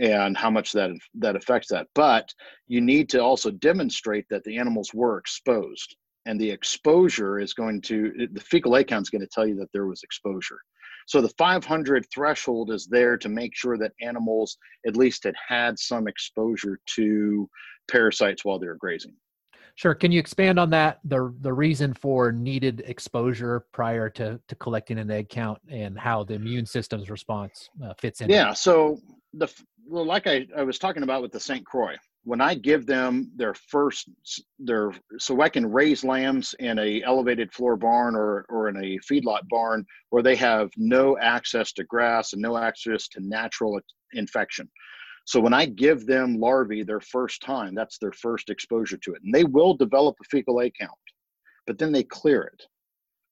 and 0.00 0.36
how 0.36 0.50
much 0.50 0.72
that 0.72 0.90
that 1.14 1.36
affects 1.36 1.68
that 1.68 1.86
but 1.94 2.32
you 2.66 2.80
need 2.80 3.08
to 3.08 3.22
also 3.22 3.50
demonstrate 3.50 4.24
that 4.30 4.42
the 4.44 4.56
animals 4.56 4.92
were 4.94 5.18
exposed 5.18 5.94
and 6.26 6.40
the 6.40 6.50
exposure 6.50 7.38
is 7.38 7.52
going 7.52 7.80
to 7.80 8.28
the 8.32 8.40
fecal 8.40 8.76
egg 8.76 8.88
count 8.88 9.02
is 9.02 9.10
going 9.10 9.20
to 9.20 9.28
tell 9.28 9.46
you 9.46 9.56
that 9.56 9.68
there 9.72 9.86
was 9.86 10.02
exposure 10.02 10.58
so 11.06 11.20
the 11.20 11.32
500 11.36 12.06
threshold 12.12 12.70
is 12.70 12.86
there 12.86 13.16
to 13.18 13.28
make 13.28 13.54
sure 13.54 13.76
that 13.76 13.92
animals 14.00 14.56
at 14.86 14.96
least 14.96 15.24
had 15.24 15.34
had 15.46 15.78
some 15.78 16.08
exposure 16.08 16.78
to 16.86 17.48
parasites 17.90 18.44
while 18.44 18.58
they 18.58 18.66
were 18.66 18.76
grazing 18.76 19.14
Sure. 19.74 19.94
Can 19.94 20.12
you 20.12 20.20
expand 20.20 20.58
on 20.58 20.70
that? 20.70 21.00
The 21.04 21.34
the 21.40 21.52
reason 21.52 21.94
for 21.94 22.32
needed 22.32 22.82
exposure 22.86 23.66
prior 23.72 24.10
to 24.10 24.40
to 24.46 24.54
collecting 24.56 24.98
an 24.98 25.10
egg 25.10 25.28
count 25.28 25.60
and 25.68 25.98
how 25.98 26.24
the 26.24 26.34
immune 26.34 26.66
system's 26.66 27.10
response 27.10 27.68
uh, 27.84 27.94
fits 27.98 28.20
in. 28.20 28.30
Yeah. 28.30 28.52
So 28.52 28.98
the 29.34 29.48
well, 29.86 30.04
like 30.04 30.26
I, 30.26 30.46
I 30.56 30.62
was 30.62 30.78
talking 30.78 31.02
about 31.02 31.22
with 31.22 31.32
the 31.32 31.40
St. 31.40 31.66
Croix, 31.66 31.96
when 32.24 32.40
I 32.40 32.54
give 32.54 32.86
them 32.86 33.30
their 33.34 33.54
first 33.54 34.10
their 34.58 34.92
so 35.18 35.40
I 35.40 35.48
can 35.48 35.70
raise 35.70 36.04
lambs 36.04 36.54
in 36.58 36.78
a 36.78 37.02
elevated 37.02 37.52
floor 37.52 37.76
barn 37.76 38.14
or 38.14 38.44
or 38.48 38.68
in 38.68 38.76
a 38.76 38.98
feedlot 38.98 39.48
barn 39.48 39.84
where 40.10 40.22
they 40.22 40.36
have 40.36 40.70
no 40.76 41.18
access 41.18 41.72
to 41.72 41.84
grass 41.84 42.32
and 42.32 42.42
no 42.42 42.56
access 42.56 43.08
to 43.08 43.20
natural 43.20 43.80
infection. 44.12 44.68
So 45.26 45.40
when 45.40 45.54
I 45.54 45.66
give 45.66 46.06
them 46.06 46.38
larvae 46.38 46.82
their 46.82 47.00
first 47.00 47.42
time, 47.42 47.74
that's 47.74 47.98
their 47.98 48.12
first 48.12 48.50
exposure 48.50 48.96
to 48.98 49.14
it. 49.14 49.22
And 49.22 49.34
they 49.34 49.44
will 49.44 49.74
develop 49.74 50.16
a 50.20 50.24
fecal 50.24 50.60
egg 50.60 50.72
count, 50.78 50.90
but 51.66 51.78
then 51.78 51.92
they 51.92 52.02
clear 52.02 52.42
it. 52.42 52.62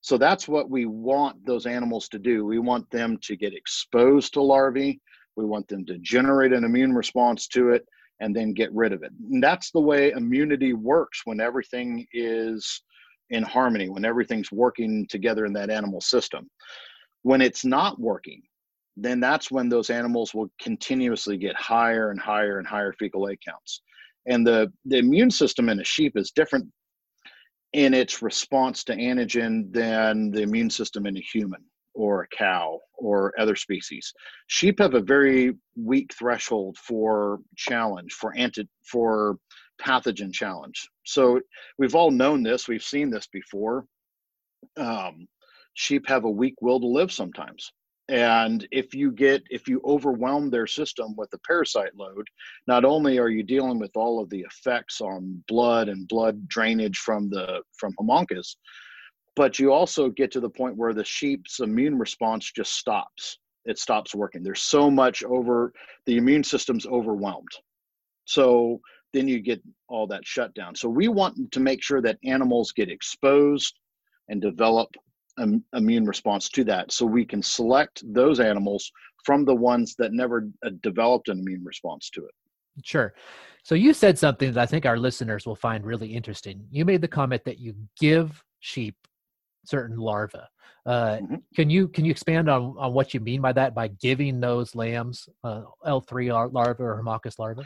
So 0.01 0.17
that's 0.17 0.47
what 0.47 0.71
we 0.71 0.87
want 0.87 1.45
those 1.45 1.67
animals 1.67 2.09
to 2.11 2.19
do. 2.19 2.45
We 2.45 2.59
want 2.59 2.89
them 2.91 3.19
to 3.23 3.37
get 3.37 3.53
exposed 3.53 4.33
to 4.35 4.43
larvae. 4.43 5.01
We 5.37 5.45
want 5.45 5.69
them 5.69 5.85
to 5.87 5.99
generate 5.99 6.53
an 6.53 6.65
immune 6.65 6.95
response 6.95 7.49
to 7.49 7.71
it 7.71 7.85
and 8.21 8.35
then 8.35 8.53
get 8.53 8.73
rid 8.73 8.93
of 8.93 9.03
it. 9.03 9.13
And 9.31 9.43
that's 9.43 9.71
the 9.71 9.81
way 9.81 10.11
immunity 10.11 10.73
works 10.73 11.23
when 11.25 11.41
everything 11.41 12.07
is 12.13 12.83
in 13.31 13.43
harmony, 13.43 13.89
when 13.89 14.05
everything's 14.05 14.51
working 14.51 15.07
together 15.09 15.45
in 15.45 15.53
that 15.55 15.71
animal 15.71 16.01
system. 16.01 16.49
When 17.23 17.41
it's 17.41 17.65
not 17.65 18.01
working, 18.01 18.43
then 19.01 19.21
that's 19.21 19.51
when 19.51 19.69
those 19.69 19.91
animals 19.91 20.35
will 20.35 20.51
continuously 20.61 21.37
get 21.37 21.55
higher 21.55 22.11
and 22.11 22.21
higher 22.21 22.59
and 22.59 22.67
higher 22.67 22.93
fecal 22.99 23.29
egg 23.29 23.39
counts. 23.47 23.83
And 24.27 24.47
the, 24.47 24.73
the 24.85 24.99
immune 24.99 25.31
system 25.31 25.69
in 25.69 25.81
a 25.81 25.85
sheep 25.85 26.17
is 26.17 26.33
different 26.33 26.67
in 27.75 27.95
its 27.95 28.23
response 28.23 28.83
to 28.85 28.97
antigen 28.97 29.73
than 29.73 30.31
the 30.31 30.43
immune 30.43 30.71
system 30.71 31.07
in 31.07 31.17
a 31.17 31.21
human 31.21 31.65
or 31.95 32.23
a 32.23 32.37
cow 32.37 32.81
or 32.97 33.33
other 33.39 33.55
species. 33.55 34.13
Sheep 34.49 34.81
have 34.81 34.95
a 34.95 35.01
very 35.01 35.55
weak 35.77 36.13
threshold 36.19 36.77
for 36.79 37.39
challenge, 37.57 38.13
for 38.15 38.37
anti 38.37 38.69
for 38.91 39.37
pathogen 39.81 40.33
challenge. 40.33 40.89
So 41.05 41.41
we've 41.79 41.95
all 41.95 42.11
known 42.11 42.43
this, 42.43 42.67
we've 42.67 42.83
seen 42.83 43.11
this 43.11 43.29
before. 43.33 43.85
Um, 44.77 45.29
sheep 45.75 46.09
have 46.09 46.25
a 46.25 46.31
weak 46.31 46.55
will 46.61 46.81
to 46.81 46.87
live 46.87 47.13
sometimes 47.13 47.73
and 48.09 48.67
if 48.71 48.95
you 48.95 49.11
get 49.11 49.43
if 49.51 49.69
you 49.69 49.83
overwhelm 49.85 50.49
their 50.49 50.67
system 50.67 51.15
with 51.17 51.29
a 51.35 51.39
parasite 51.47 51.95
load 51.95 52.27
not 52.67 52.85
only 52.85 53.19
are 53.19 53.29
you 53.29 53.43
dealing 53.43 53.79
with 53.79 53.91
all 53.97 54.19
of 54.21 54.31
the 54.31 54.41
effects 54.41 55.01
on 55.01 55.43
blood 55.47 55.89
and 55.89 56.09
blood 56.09 56.49
drainage 56.49 56.99
from 56.99 57.29
the 57.29 57.61
from 57.77 57.93
Haemonchus 58.01 58.57
but 59.39 59.57
you 59.57 59.73
also 59.73 60.09
get 60.09 60.33
to 60.33 60.41
the 60.41 60.51
point 60.51 60.77
where 60.77 60.93
the 60.93 61.05
sheep's 61.05 61.61
immune 61.61 61.97
response 61.97 62.51
just 62.51 62.73
stops. 62.73 63.39
It 63.67 63.79
stops 63.79 64.13
working. 64.13 64.43
There's 64.43 64.63
so 64.63 64.91
much 64.91 65.23
over 65.23 65.73
the 66.07 66.17
immune 66.17 66.43
system's 66.43 66.87
overwhelmed. 66.87 67.53
So 68.25 68.81
then 69.15 69.29
you 69.29 69.39
get 69.39 69.63
all 69.87 70.09
that 70.09 70.27
shut 70.27 70.53
down. 70.55 70.75
So 70.75 70.89
we 70.89 71.07
want 71.07 71.53
to 71.53 71.61
make 71.61 71.85
sure 71.85 72.03
that 72.03 72.19
animals 72.25 72.73
get 72.73 72.91
exposed 72.91 73.79
and 74.29 74.43
develop 74.43 74.89
um, 75.39 75.65
immune 75.75 76.07
response 76.07 76.49
to 76.51 76.65
that. 76.65 76.93
So 76.93 77.07
we 77.07 77.25
can 77.25 77.43
select 77.43 78.03
those 78.13 78.41
animals 78.41 78.91
from 79.25 79.45
the 79.45 79.55
ones 79.55 79.95
that 79.99 80.13
never 80.13 80.49
uh, 80.65 80.71
developed 80.83 81.29
an 81.29 81.39
immune 81.41 81.65
response 81.65 82.11
to 82.11 82.25
it. 82.25 82.35
Sure. 82.85 83.13
So 83.65 83.75
you 83.75 83.93
said 83.93 84.19
something 84.19 84.53
that 84.53 84.63
I 84.63 84.67
think 84.67 84.87
our 84.87 84.99
listeners 84.99 85.47
will 85.47 85.57
find 85.57 85.85
really 85.85 86.15
interesting. 86.15 86.65
You 86.71 86.85
made 86.85 87.01
the 87.01 87.09
comment 87.09 87.43
that 87.45 87.59
you 87.59 87.75
give 88.01 88.43
sheep 88.61 88.95
certain 89.67 89.97
larvae. 89.97 90.39
Uh, 90.87 91.17
mm-hmm. 91.17 91.35
Can 91.55 91.69
you 91.69 91.89
can 91.89 92.05
you 92.05 92.11
expand 92.11 92.49
on, 92.49 92.75
on 92.79 92.95
what 92.95 93.13
you 93.13 93.21
mean 93.21 93.41
by 93.43 93.53
that? 93.53 93.75
By 93.75 93.89
giving 93.89 94.41
those 94.41 94.75
lambs 94.75 95.29
uh, 95.45 95.63
L 95.85 96.01
three 96.01 96.33
larvae 96.33 96.83
or 96.83 97.03
Haemonchus 97.03 97.39
larvae? 97.39 97.65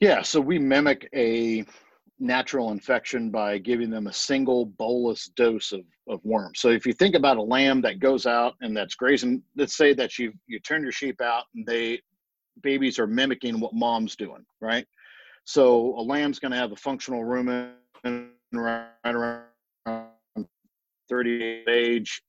Yeah. 0.00 0.22
So 0.22 0.40
we 0.40 0.58
mimic 0.58 1.08
a 1.14 1.64
natural 2.20 2.72
infection 2.72 3.30
by 3.30 3.58
giving 3.58 3.90
them 3.90 4.06
a 4.06 4.12
single 4.12 4.66
bolus 4.66 5.28
dose 5.36 5.72
of, 5.72 5.82
of 6.08 6.24
worm. 6.24 6.52
So 6.56 6.68
if 6.68 6.84
you 6.84 6.92
think 6.92 7.14
about 7.14 7.36
a 7.36 7.42
lamb 7.42 7.80
that 7.82 8.00
goes 8.00 8.26
out 8.26 8.54
and 8.60 8.76
that's 8.76 8.94
grazing, 8.94 9.42
let's 9.56 9.76
say 9.76 9.94
that 9.94 10.18
you 10.18 10.32
you 10.46 10.58
turn 10.60 10.82
your 10.82 10.92
sheep 10.92 11.20
out 11.20 11.44
and 11.54 11.66
they 11.66 12.00
babies 12.62 12.98
are 12.98 13.06
mimicking 13.06 13.60
what 13.60 13.72
mom's 13.72 14.16
doing, 14.16 14.44
right? 14.60 14.86
So 15.44 15.94
a 15.98 16.02
lamb's 16.02 16.38
going 16.38 16.52
to 16.52 16.58
have 16.58 16.72
a 16.72 16.76
functional 16.76 17.22
rumen 17.22 17.72
right 18.52 18.88
around 19.06 20.06
30 21.08 21.64
age. 21.68 22.20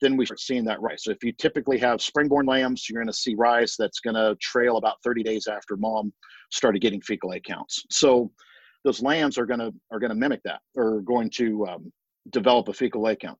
Then 0.00 0.16
we 0.16 0.26
start 0.26 0.40
seeing 0.40 0.64
that 0.64 0.80
rise. 0.82 1.04
So 1.04 1.10
if 1.10 1.24
you 1.24 1.32
typically 1.32 1.78
have 1.78 2.00
springborn 2.00 2.46
lambs, 2.46 2.88
you're 2.88 3.00
going 3.00 3.12
to 3.12 3.18
see 3.18 3.34
rise 3.34 3.76
that's 3.78 4.00
going 4.00 4.16
to 4.16 4.36
trail 4.42 4.76
about 4.76 4.96
30 5.02 5.22
days 5.22 5.46
after 5.46 5.76
mom 5.76 6.12
started 6.50 6.82
getting 6.82 7.00
fecal 7.00 7.32
egg 7.32 7.44
counts. 7.44 7.82
So 7.90 8.30
those 8.86 9.02
lambs 9.02 9.36
are 9.36 9.46
going 9.46 9.58
to 9.58 9.74
are 9.90 9.98
going 9.98 10.10
to 10.10 10.16
mimic 10.16 10.40
that 10.44 10.60
or 10.76 11.00
going 11.00 11.28
to 11.28 11.66
um, 11.66 11.92
develop 12.30 12.68
a 12.68 12.72
fecal 12.72 13.06
egg 13.08 13.18
count 13.20 13.38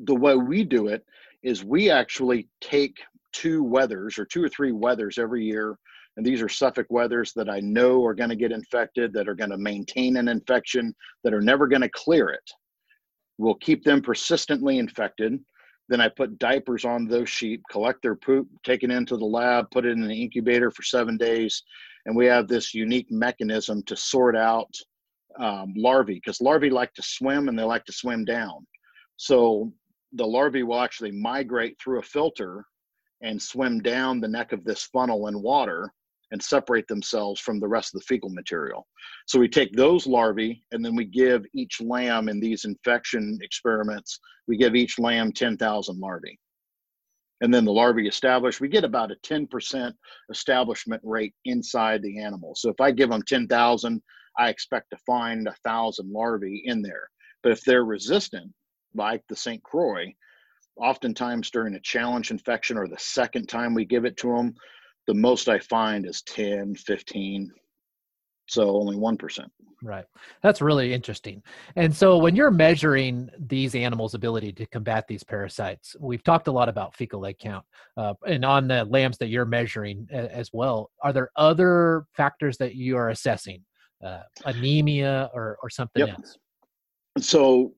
the 0.00 0.14
way 0.14 0.34
we 0.34 0.64
do 0.64 0.88
it 0.88 1.04
is 1.44 1.64
we 1.64 1.90
actually 1.90 2.48
take 2.60 2.96
two 3.32 3.64
wethers 3.64 4.18
or 4.18 4.24
two 4.24 4.42
or 4.42 4.48
three 4.48 4.72
wethers 4.72 5.16
every 5.16 5.44
year 5.44 5.78
and 6.16 6.26
these 6.26 6.42
are 6.42 6.48
suffolk 6.48 6.88
wethers 6.90 7.32
that 7.34 7.48
i 7.48 7.60
know 7.60 8.04
are 8.04 8.14
going 8.14 8.28
to 8.28 8.36
get 8.36 8.50
infected 8.50 9.12
that 9.12 9.28
are 9.28 9.34
going 9.34 9.50
to 9.50 9.56
maintain 9.56 10.16
an 10.16 10.26
infection 10.26 10.92
that 11.22 11.32
are 11.32 11.40
never 11.40 11.68
going 11.68 11.82
to 11.82 11.88
clear 11.90 12.28
it. 12.30 12.50
We'll 13.38 13.54
keep 13.54 13.84
them 13.84 14.02
persistently 14.02 14.78
infected. 14.78 15.38
Then 15.88 16.00
i 16.00 16.08
put 16.08 16.38
diapers 16.38 16.84
on 16.84 17.06
those 17.06 17.28
sheep 17.28 17.62
collect 17.70 18.02
their 18.02 18.16
poop 18.16 18.48
take 18.64 18.82
it 18.82 18.90
into 18.90 19.16
the 19.16 19.24
lab 19.24 19.70
put 19.70 19.86
it 19.86 19.92
in 19.92 20.02
an 20.02 20.10
incubator 20.10 20.70
for 20.70 20.82
seven 20.82 21.16
days 21.16 21.62
and 22.08 22.16
we 22.16 22.24
have 22.24 22.48
this 22.48 22.72
unique 22.72 23.10
mechanism 23.10 23.82
to 23.82 23.94
sort 23.94 24.34
out 24.34 24.74
um, 25.38 25.74
larvae 25.76 26.14
because 26.14 26.40
larvae 26.40 26.70
like 26.70 26.92
to 26.94 27.02
swim 27.02 27.48
and 27.48 27.58
they 27.58 27.62
like 27.62 27.84
to 27.84 27.92
swim 27.92 28.24
down. 28.24 28.66
So 29.16 29.70
the 30.14 30.26
larvae 30.26 30.62
will 30.62 30.80
actually 30.80 31.12
migrate 31.12 31.76
through 31.78 31.98
a 31.98 32.02
filter 32.02 32.64
and 33.20 33.40
swim 33.40 33.80
down 33.80 34.20
the 34.20 34.28
neck 34.28 34.52
of 34.52 34.64
this 34.64 34.84
funnel 34.84 35.26
in 35.26 35.42
water 35.42 35.92
and 36.30 36.42
separate 36.42 36.88
themselves 36.88 37.40
from 37.40 37.60
the 37.60 37.68
rest 37.68 37.94
of 37.94 38.00
the 38.00 38.06
fecal 38.06 38.30
material. 38.30 38.86
So 39.26 39.38
we 39.38 39.48
take 39.48 39.76
those 39.76 40.06
larvae 40.06 40.64
and 40.72 40.82
then 40.82 40.96
we 40.96 41.04
give 41.04 41.44
each 41.52 41.78
lamb 41.78 42.30
in 42.30 42.40
these 42.40 42.64
infection 42.64 43.38
experiments, 43.42 44.18
we 44.46 44.56
give 44.56 44.74
each 44.74 44.98
lamb 44.98 45.30
10,000 45.30 46.00
larvae. 46.00 46.38
And 47.40 47.54
then 47.54 47.64
the 47.64 47.72
larvae 47.72 48.08
establish, 48.08 48.60
we 48.60 48.68
get 48.68 48.84
about 48.84 49.12
a 49.12 49.16
10% 49.16 49.92
establishment 50.30 51.02
rate 51.04 51.34
inside 51.44 52.02
the 52.02 52.20
animal. 52.20 52.54
So 52.56 52.68
if 52.70 52.80
I 52.80 52.90
give 52.90 53.10
them 53.10 53.22
10,000, 53.22 54.02
I 54.38 54.48
expect 54.48 54.90
to 54.90 54.96
find 55.06 55.46
a 55.46 55.54
thousand 55.64 56.10
larvae 56.10 56.62
in 56.64 56.82
there. 56.82 57.08
But 57.42 57.52
if 57.52 57.62
they're 57.62 57.84
resistant, 57.84 58.52
like 58.94 59.22
the 59.28 59.36
St. 59.36 59.62
Croix, 59.62 60.12
oftentimes 60.76 61.50
during 61.50 61.74
a 61.74 61.80
challenge 61.80 62.30
infection 62.30 62.76
or 62.76 62.88
the 62.88 62.98
second 62.98 63.48
time 63.48 63.74
we 63.74 63.84
give 63.84 64.04
it 64.04 64.16
to 64.18 64.34
them, 64.34 64.54
the 65.06 65.14
most 65.14 65.48
I 65.48 65.58
find 65.58 66.06
is 66.06 66.22
10, 66.22 66.74
15. 66.74 67.50
So 68.48 68.76
only 68.76 68.96
1%. 68.96 69.46
Right. 69.82 70.04
That's 70.42 70.60
really 70.60 70.92
interesting. 70.92 71.42
And 71.76 71.94
so 71.94 72.18
when 72.18 72.34
you're 72.34 72.50
measuring 72.50 73.30
these 73.38 73.74
animals' 73.74 74.14
ability 74.14 74.52
to 74.54 74.66
combat 74.66 75.06
these 75.06 75.22
parasites, 75.22 75.94
we've 76.00 76.24
talked 76.24 76.48
a 76.48 76.52
lot 76.52 76.68
about 76.68 76.96
fecal 76.96 77.24
egg 77.26 77.38
count. 77.38 77.64
Uh, 77.96 78.14
and 78.26 78.44
on 78.44 78.66
the 78.66 78.84
lambs 78.86 79.18
that 79.18 79.28
you're 79.28 79.44
measuring 79.44 80.08
as 80.10 80.50
well, 80.52 80.90
are 81.02 81.12
there 81.12 81.30
other 81.36 82.06
factors 82.16 82.56
that 82.58 82.74
you 82.74 82.96
are 82.96 83.10
assessing? 83.10 83.62
Uh, 84.04 84.22
anemia 84.44 85.28
or, 85.34 85.58
or 85.60 85.68
something 85.68 86.06
yep. 86.06 86.16
else? 86.16 86.38
So 87.18 87.72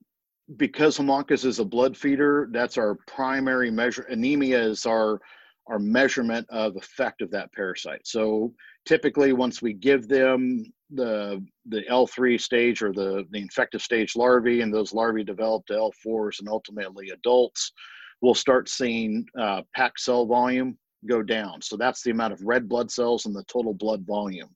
because 0.57 0.99
Haemonchus 0.99 1.45
is 1.45 1.59
a 1.59 1.65
blood 1.65 1.97
feeder, 1.97 2.49
that's 2.53 2.77
our 2.77 2.97
primary 3.07 3.71
measure. 3.71 4.03
Anemia 4.03 4.61
is 4.61 4.87
our 4.87 5.21
our 5.67 5.79
measurement 5.79 6.47
of 6.51 6.77
effect 6.77 7.23
of 7.23 7.31
that 7.31 7.53
parasite. 7.53 8.01
So 8.05 8.53
typically, 8.87 9.33
once 9.33 9.63
we 9.63 9.73
give 9.73 10.09
them 10.09 10.65
the 10.91 11.45
the 11.67 11.83
L3 11.91 12.41
stage 12.41 12.83
or 12.83 12.93
the 12.93 13.25
the 13.31 13.39
infective 13.39 13.83
stage 13.83 14.17
larvae, 14.17 14.61
and 14.61 14.73
those 14.73 14.93
larvae 14.93 15.25
develop 15.25 15.67
to 15.67 15.75
L4s 15.75 16.41
and 16.41 16.49
ultimately 16.49 17.11
adults, 17.11 17.73
we'll 18.21 18.35
start 18.35 18.69
seeing 18.69 19.25
uh, 19.39 19.63
packed 19.75 20.01
cell 20.01 20.27
volume 20.27 20.77
go 21.09 21.23
down. 21.23 21.63
So 21.63 21.77
that's 21.77 22.03
the 22.03 22.11
amount 22.11 22.33
of 22.33 22.43
red 22.43 22.69
blood 22.69 22.91
cells 22.91 23.27
and 23.27 23.35
the 23.35 23.45
total 23.45 23.73
blood 23.73 24.05
volume. 24.07 24.51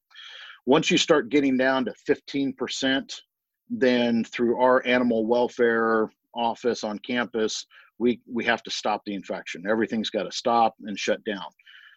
Once 0.67 0.91
you 0.91 0.99
start 0.99 1.31
getting 1.31 1.57
down 1.57 1.85
to 1.85 1.95
15%, 2.09 3.15
then 3.71 4.25
through 4.25 4.61
our 4.61 4.87
animal 4.87 5.27
welfare 5.27 6.11
office 6.35 6.85
on 6.85 6.99
campus, 7.01 7.67
we 7.99 8.21
we 8.31 8.45
have 8.45 8.63
to 8.65 8.71
stop 8.71 9.03
the 9.07 9.15
infection. 9.15 9.65
Everything's 9.69 10.11
got 10.11 10.25
to 10.25 10.33
stop 10.33 10.75
and 10.85 10.99
shut 10.99 11.25
down. 11.25 11.45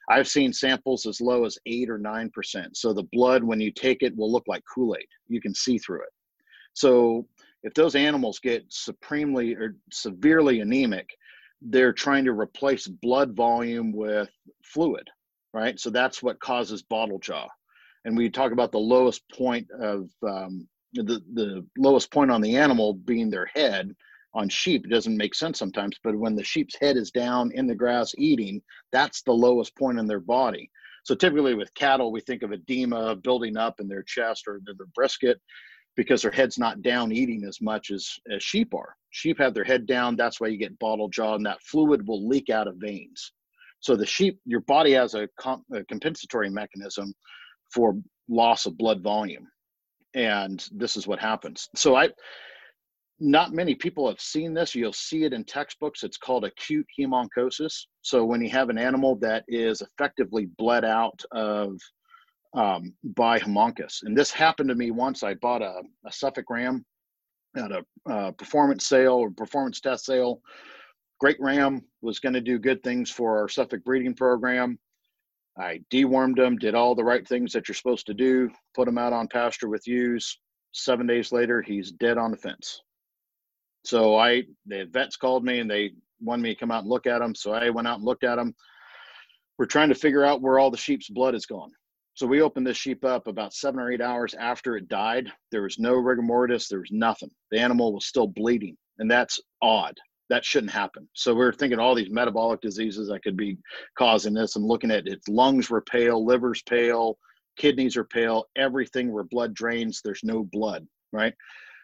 I've 0.10 0.28
seen 0.28 0.54
samples 0.54 1.06
as 1.06 1.20
low 1.20 1.46
as 1.46 1.58
eight 1.66 1.90
or 1.90 1.98
nine 1.98 2.30
percent. 2.30 2.78
So 2.78 2.94
the 2.94 3.08
blood, 3.12 3.44
when 3.44 3.60
you 3.60 3.72
take 3.72 4.04
it, 4.04 4.16
will 4.16 4.32
look 4.32 4.46
like 4.48 4.64
Kool-Aid. 4.74 5.08
You 5.28 5.42
can 5.42 5.54
see 5.54 5.78
through 5.78 6.02
it. 6.02 6.14
So 6.74 7.28
if 7.64 7.74
those 7.74 7.96
animals 7.96 8.40
get 8.40 8.64
supremely 8.70 9.56
or 9.56 9.76
severely 9.92 10.62
anemic, 10.62 11.10
they're 11.62 11.94
trying 11.94 12.24
to 12.26 12.32
replace 12.32 12.88
blood 12.88 13.36
volume 13.36 13.92
with 13.92 14.30
fluid, 14.64 15.08
right? 15.54 15.80
So 15.80 15.90
that's 15.90 16.22
what 16.22 16.40
causes 16.40 16.84
bottle 16.84 17.20
jaw. 17.20 17.48
And 18.06 18.16
we 18.16 18.30
talk 18.30 18.52
about 18.52 18.72
the 18.72 18.78
lowest 18.78 19.28
point 19.30 19.68
of 19.72 20.10
um, 20.26 20.68
the 20.94 21.22
the 21.34 21.66
lowest 21.78 22.12
point 22.12 22.32
on 22.32 22.42
the 22.42 22.56
animal 22.56 22.94
being 22.94 23.30
their 23.30 23.48
head 23.48 23.94
on 24.34 24.50
sheep 24.50 24.86
it 24.86 24.90
doesn't 24.90 25.18
make 25.18 25.34
sense 25.34 25.60
sometimes 25.60 25.98
but 26.04 26.16
when 26.18 26.36
the 26.36 26.44
sheep's 26.44 26.76
head 26.80 26.98
is 26.98 27.12
down 27.12 27.52
in 27.54 27.68
the 27.68 27.76
grass 27.76 28.14
eating 28.18 28.62
that's 28.92 29.22
the 29.24 29.32
lowest 29.32 29.76
point 29.76 30.00
in 30.00 30.08
their 30.08 30.20
body. 30.20 30.70
So 31.04 31.16
typically 31.16 31.56
with 31.56 31.74
cattle 31.74 32.12
we 32.12 32.22
think 32.22 32.44
of 32.44 32.52
edema 32.52 33.16
building 33.16 33.58
up 33.58 33.80
in 33.80 33.88
their 33.88 34.04
chest 34.04 34.44
or 34.48 34.60
their 34.66 34.76
brisket 34.96 35.40
because 35.96 36.22
their 36.22 36.32
head's 36.32 36.60
not 36.60 36.82
down 36.84 37.12
eating 37.12 37.44
as 37.48 37.60
much 37.60 37.90
as, 37.90 38.14
as 38.32 38.44
sheep 38.44 38.74
are. 38.76 38.96
Sheep 39.10 39.40
have 39.40 39.54
their 39.54 39.64
head 39.64 39.86
down 39.88 40.16
that's 40.16 40.40
why 40.40 40.48
you 40.48 40.58
get 40.58 40.78
bottle 40.80 41.10
jaw 41.10 41.36
and 41.36 41.46
that 41.46 41.62
fluid 41.62 42.08
will 42.08 42.28
leak 42.28 42.50
out 42.50 42.68
of 42.68 42.76
veins. 42.78 43.32
So 43.80 43.96
the 43.96 44.06
sheep 44.06 44.40
your 44.46 44.62
body 44.62 44.92
has 44.94 45.14
a, 45.14 45.28
comp, 45.40 45.64
a 45.74 45.84
compensatory 45.86 46.50
mechanism 46.50 47.14
for 47.74 47.96
loss 48.30 48.66
of 48.66 48.78
blood 48.78 49.02
volume. 49.02 49.48
And 50.14 50.66
this 50.72 50.98
is 50.98 51.08
what 51.08 51.20
happens. 51.20 51.70
So 51.76 51.96
i 51.96 52.10
not 53.20 53.54
many 53.54 53.74
people 53.74 54.08
have 54.08 54.22
seen 54.22 54.54
this. 54.54 54.76
You'll 54.76 54.94
see 54.94 55.24
it 55.24 55.34
in 55.34 55.44
textbooks. 55.44 56.04
It's 56.04 56.18
called 56.18 56.46
acute 56.46 56.86
hemonchosis. 57.00 57.86
So 58.02 58.24
when 58.24 58.42
you 58.42 58.50
have 58.52 58.70
an 58.70 58.78
animal 58.78 59.16
that 59.18 59.44
is 59.48 59.82
effectively 59.82 60.48
bled 60.58 60.86
out 60.86 61.20
of 61.32 61.80
um, 62.54 62.94
by 63.04 63.40
Haemonchus, 63.40 64.04
and 64.04 64.18
this 64.18 64.32
happened 64.32 64.70
to 64.70 64.76
me 64.76 64.92
once. 64.92 65.24
I 65.24 65.34
bought 65.36 65.62
a, 65.62 65.82
a 66.06 66.12
Suffolk 66.12 66.50
Ram 66.50 66.86
at 67.56 67.72
a 67.72 68.34
performance 68.34 68.86
sale 68.88 69.14
or 69.14 69.32
performance 69.32 69.82
test 69.82 70.06
sale. 70.06 70.42
Great 71.20 71.38
Ram 71.40 71.82
was 72.02 72.20
going 72.20 72.34
to 72.34 72.42
do 72.42 72.60
good 72.60 72.84
things 72.84 73.10
for 73.10 73.40
our 73.40 73.50
Suffolk 73.50 73.84
breeding 73.84 74.14
program. 74.14 74.78
I 75.58 75.82
dewormed 75.92 76.38
him, 76.38 76.58
did 76.58 76.76
all 76.76 76.94
the 76.94 77.04
right 77.04 77.28
things 77.28 77.52
that 77.54 77.68
you're 77.68 77.76
supposed 77.76 78.06
to 78.08 78.14
do, 78.14 78.52
put 78.76 78.88
him 78.88 79.00
out 79.00 79.14
on 79.14 79.28
pasture 79.28 79.70
with 79.70 79.88
ewes. 79.88 80.40
Seven 80.72 81.08
days 81.08 81.32
later, 81.32 81.64
he's 81.64 81.92
dead 81.92 82.20
on 82.20 82.30
the 82.30 82.38
fence. 82.38 82.84
So 83.88 84.18
I, 84.18 84.44
the 84.66 84.86
vets 84.92 85.16
called 85.16 85.46
me 85.46 85.60
and 85.60 85.72
they 85.72 85.92
wanted 86.20 86.44
me 86.44 86.54
to 86.54 86.60
come 86.60 86.72
out 86.72 86.82
and 86.82 86.90
look 86.90 87.08
at 87.08 87.20
them. 87.20 87.34
So 87.34 87.54
I 87.54 87.70
went 87.70 87.88
out 87.88 88.00
and 88.00 88.06
looked 88.06 88.26
at 88.26 88.36
them. 88.36 88.54
We're 89.58 89.66
trying 89.66 89.88
to 89.88 89.96
figure 89.96 90.26
out 90.26 90.42
where 90.42 90.60
all 90.60 90.70
the 90.70 90.76
sheep's 90.76 91.10
blood 91.10 91.36
is 91.36 91.46
gone. 91.46 91.72
So 92.14 92.28
we 92.28 92.42
opened 92.42 92.68
this 92.68 92.76
sheep 92.76 93.06
up 93.06 93.28
about 93.28 93.54
seven 93.54 93.80
or 93.80 93.90
eight 93.90 94.02
hours 94.02 94.34
after 94.34 94.76
it 94.76 94.90
died. 94.90 95.32
There 95.52 95.62
was 95.62 95.80
no 95.80 95.94
rigor 95.94 96.22
mortis. 96.22 96.68
There 96.68 96.80
was 96.80 96.92
nothing. 96.92 97.32
The 97.52 97.60
animal 97.60 97.94
was 97.94 98.08
still 98.08 98.28
bleeding, 98.28 98.76
and 98.98 99.10
that's 99.10 99.40
odd. 99.62 99.96
That 100.30 100.44
shouldn't 100.44 100.74
happen. 100.74 101.08
So 101.14 101.34
we 101.34 101.46
are 101.46 101.54
thinking 101.54 101.80
all 101.80 101.96
these 101.96 102.10
metabolic 102.10 102.60
diseases 102.60 103.08
that 103.08 103.24
could 103.24 103.38
be 103.38 103.58
causing 103.98 104.34
this. 104.34 104.58
and 104.58 104.66
looking 104.66 104.92
at 104.92 105.08
its 105.08 105.30
lungs 105.30 105.70
were 105.70 105.82
pale, 105.82 106.26
liver's 106.26 106.62
pale, 106.64 107.18
kidneys 107.58 107.96
are 107.96 108.04
pale, 108.04 108.46
everything 108.58 109.14
where 109.14 109.24
blood 109.24 109.54
drains, 109.54 110.02
there's 110.04 110.24
no 110.24 110.44
blood, 110.44 110.86
right? 111.14 111.34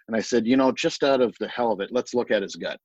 And 0.08 0.16
I 0.16 0.22
said, 0.22 0.46
you 0.46 0.58
know, 0.58 0.72
just 0.72 1.04
out 1.04 1.22
of 1.22 1.36
the 1.40 1.48
hell 1.48 1.72
of 1.72 1.80
it, 1.80 1.92
let's 1.92 2.14
look 2.14 2.32
at 2.32 2.42
his 2.42 2.56
gut. 2.56 2.80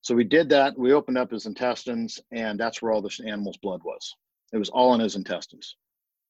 So 0.00 0.14
we 0.14 0.24
did 0.24 0.48
that. 0.50 0.78
We 0.78 0.92
opened 0.92 1.18
up 1.18 1.30
his 1.30 1.46
intestines, 1.46 2.20
and 2.30 2.58
that's 2.58 2.80
where 2.80 2.92
all 2.92 3.02
this 3.02 3.20
animal's 3.20 3.56
blood 3.58 3.82
was. 3.84 4.14
It 4.52 4.58
was 4.58 4.68
all 4.68 4.94
in 4.94 5.00
his 5.00 5.16
intestines. 5.16 5.76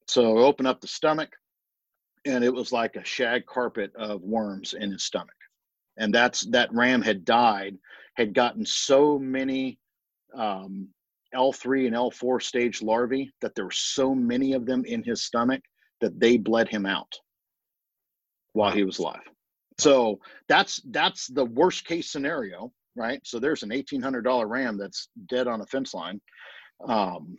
So 0.07 0.35
we 0.35 0.43
opened 0.43 0.69
up 0.69 0.81
the 0.81 0.89
stomach, 0.89 1.31
and 2.25 2.43
it 2.43 2.53
was 2.53 2.73
like 2.73 2.97
a 2.97 3.05
shag 3.05 3.47
carpet 3.47 3.93
of 3.97 4.23
worms 4.23 4.75
in 4.75 4.93
his 4.93 5.05
stomach. 5.05 5.35
And 5.99 6.15
that's 6.15 6.43
that 6.47 6.73
ram 6.73 7.03
had 7.03 7.25
died, 7.25 7.77
had 8.17 8.33
gotten 8.33 8.65
so 8.65 9.19
many 9.19 9.79
um, 10.35 10.89
L3 11.35 11.87
and 11.87 11.97
L4 11.97 12.43
stage 12.43 12.83
larvae 12.83 13.31
that 13.41 13.55
there 13.55 13.65
were 13.65 13.71
so 13.71 14.15
many 14.15 14.53
of 14.55 14.65
them 14.65 14.85
in 14.85 15.03
his 15.03 15.23
stomach 15.23 15.63
that 16.01 16.19
they 16.19 16.37
bled 16.37 16.69
him 16.69 16.87
out 16.87 17.13
while 18.53 18.71
he 18.71 18.85
was 18.85 18.99
alive. 18.99 19.21
So 19.79 20.19
that's 20.49 20.81
that's 20.91 21.29
the 21.29 21.45
worst 21.45 21.85
case 21.85 22.11
scenario, 22.11 22.73
right? 22.97 23.21
So 23.25 23.39
there's 23.39 23.63
an 23.63 23.73
eighteen 23.73 24.03
hundred 24.03 24.23
dollar 24.23 24.49
ram 24.49 24.77
that's 24.77 25.09
dead 25.29 25.47
on 25.47 25.61
a 25.61 25.67
fence 25.67 25.95
line. 25.95 26.21
Um, 26.87 27.37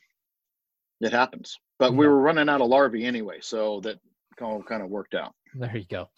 it 1.02 1.12
happens, 1.12 1.58
but 1.78 1.94
we 1.94 2.08
were 2.08 2.20
running 2.20 2.50
out 2.50 2.62
of 2.62 2.68
larvae 2.68 3.06
anyway, 3.06 3.40
so 3.42 3.80
that 3.82 4.00
all 4.42 4.64
kind 4.64 4.82
of 4.82 4.90
worked 4.90 5.16
out. 5.16 5.34
There 5.56 5.76
you 5.76 5.86
go. 5.90 6.10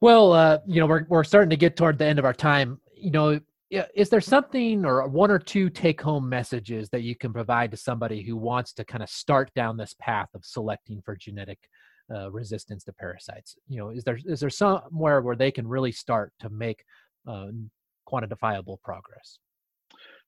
Well, 0.00 0.32
uh, 0.32 0.58
you 0.66 0.80
know, 0.80 0.86
we're 0.86 1.06
we're 1.08 1.24
starting 1.24 1.50
to 1.50 1.56
get 1.56 1.76
toward 1.76 1.98
the 1.98 2.06
end 2.06 2.18
of 2.18 2.24
our 2.24 2.32
time. 2.32 2.80
You 2.94 3.10
know, 3.10 3.40
is 3.70 4.08
there 4.08 4.20
something 4.20 4.84
or 4.84 5.06
one 5.08 5.30
or 5.30 5.38
two 5.38 5.70
take 5.70 6.00
home 6.00 6.28
messages 6.28 6.88
that 6.90 7.02
you 7.02 7.14
can 7.14 7.32
provide 7.32 7.70
to 7.72 7.76
somebody 7.76 8.22
who 8.22 8.36
wants 8.36 8.72
to 8.74 8.84
kind 8.84 9.02
of 9.02 9.10
start 9.10 9.52
down 9.54 9.76
this 9.76 9.94
path 10.00 10.28
of 10.34 10.44
selecting 10.44 11.02
for 11.04 11.16
genetic 11.16 11.58
uh, 12.12 12.30
resistance 12.30 12.84
to 12.84 12.92
parasites 12.92 13.56
you 13.68 13.78
know 13.78 13.90
is 13.90 14.04
there 14.04 14.18
is 14.24 14.40
there 14.40 14.50
somewhere 14.50 15.20
where 15.20 15.36
they 15.36 15.50
can 15.50 15.66
really 15.66 15.92
start 15.92 16.32
to 16.40 16.48
make 16.50 16.84
uh, 17.26 17.48
quantifiable 18.08 18.80
progress? 18.82 19.38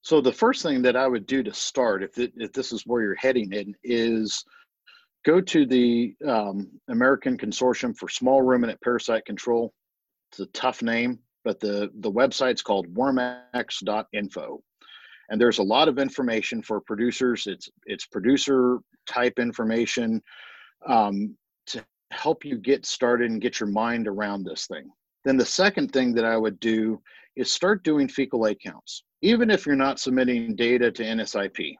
So 0.02 0.20
the 0.20 0.32
first 0.32 0.62
thing 0.62 0.82
that 0.82 0.96
i 0.96 1.06
would 1.06 1.26
do 1.26 1.42
to 1.42 1.52
start 1.52 2.02
if, 2.02 2.18
it, 2.18 2.32
if 2.36 2.52
this 2.52 2.72
is 2.72 2.86
where 2.86 3.02
you're 3.02 3.14
heading 3.14 3.52
in 3.52 3.74
is 3.82 4.44
go 5.24 5.40
to 5.40 5.66
the 5.66 6.14
um, 6.26 6.70
american 6.88 7.36
consortium 7.36 7.96
for 7.96 8.08
small 8.08 8.42
ruminant 8.42 8.80
parasite 8.82 9.24
control. 9.24 9.72
It's 10.30 10.40
a 10.40 10.46
tough 10.46 10.82
name 10.82 11.18
but 11.44 11.60
the 11.60 11.90
the 12.00 12.12
website's 12.12 12.62
called 12.62 12.86
wormx.info 12.94 14.62
and 15.30 15.40
there's 15.40 15.58
a 15.58 15.62
lot 15.62 15.88
of 15.88 15.98
information 15.98 16.60
for 16.60 16.80
producers. 16.80 17.46
It's 17.46 17.68
it's 17.86 18.06
producer 18.06 18.78
type 19.06 19.38
information. 19.38 20.20
Um, 20.86 21.36
help 22.10 22.44
you 22.44 22.56
get 22.56 22.86
started 22.86 23.30
and 23.30 23.40
get 23.40 23.60
your 23.60 23.68
mind 23.68 24.08
around 24.08 24.44
this 24.44 24.66
thing. 24.66 24.90
Then 25.24 25.36
the 25.36 25.44
second 25.44 25.92
thing 25.92 26.14
that 26.14 26.24
I 26.24 26.36
would 26.36 26.58
do 26.60 27.00
is 27.36 27.52
start 27.52 27.84
doing 27.84 28.08
fecal 28.08 28.46
egg 28.46 28.58
counts, 28.64 29.04
even 29.22 29.50
if 29.50 29.66
you're 29.66 29.76
not 29.76 30.00
submitting 30.00 30.56
data 30.56 30.90
to 30.90 31.02
NSIP. 31.02 31.76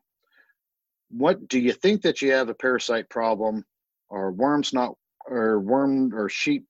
what 1.11 1.49
do 1.49 1.59
you 1.59 1.73
think 1.73 2.03
that 2.03 2.23
you 2.23 2.31
have 2.33 2.49
a 2.49 2.55
parasite 2.55 3.09
problem 3.09 3.64
or 4.09 4.31
worms 4.33 4.73
not 4.73 4.95
or 5.27 5.61
worm 5.61 6.14
or 6.14 6.29
sheep 6.29 6.64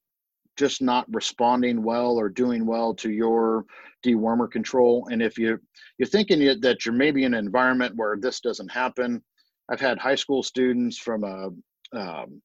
just 0.56 0.82
not 0.82 1.06
responding 1.12 1.82
well 1.82 2.16
or 2.18 2.28
doing 2.28 2.66
well 2.66 2.94
to 2.94 3.10
your 3.10 3.64
dewormer 4.04 4.50
control 4.50 5.06
and 5.10 5.22
if 5.22 5.38
you 5.38 5.58
you're 5.98 6.08
thinking 6.08 6.38
that 6.60 6.84
you're 6.84 6.94
maybe 6.94 7.24
in 7.24 7.34
an 7.34 7.44
environment 7.44 7.94
where 7.96 8.16
this 8.16 8.40
doesn't 8.40 8.70
happen 8.70 9.22
i've 9.70 9.80
had 9.80 9.98
high 9.98 10.14
school 10.14 10.42
students 10.42 10.98
from 10.98 11.22
a 11.24 11.50
um, 11.98 12.40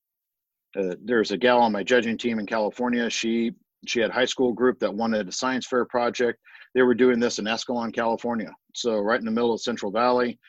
uh, 0.76 0.96
there's 1.04 1.32
a 1.32 1.38
gal 1.38 1.60
on 1.60 1.72
my 1.72 1.84
judging 1.84 2.18
team 2.18 2.40
in 2.40 2.46
california. 2.46 3.10
She 3.10 3.54
she 3.88 4.00
had 4.00 4.12
high 4.12 4.26
school 4.26 4.54
group 4.54 4.80
that 4.80 4.94
wanted 4.94 5.28
a 5.28 5.32
science 5.32 5.68
fair 5.68 5.86
project. 5.86 6.40
They 6.74 6.82
were 6.82 6.96
doing 6.96 7.20
this 7.20 7.40
in 7.40 7.46
escalon 7.46 7.94
california. 7.94 8.52
So 8.74 8.98
right 8.98 9.20
in 9.20 9.26
the 9.26 9.32
middle 9.32 9.54
of 9.54 9.62
central 9.62 9.92
valley 9.92 10.40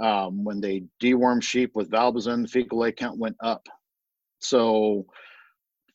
um, 0.00 0.44
when 0.44 0.60
they 0.60 0.84
deworm 1.02 1.42
sheep 1.42 1.72
with 1.74 1.90
Valbazen 1.90 2.42
the 2.42 2.48
fecal 2.48 2.84
egg 2.84 2.96
count 2.96 3.18
went 3.18 3.36
up. 3.42 3.66
So 4.38 5.06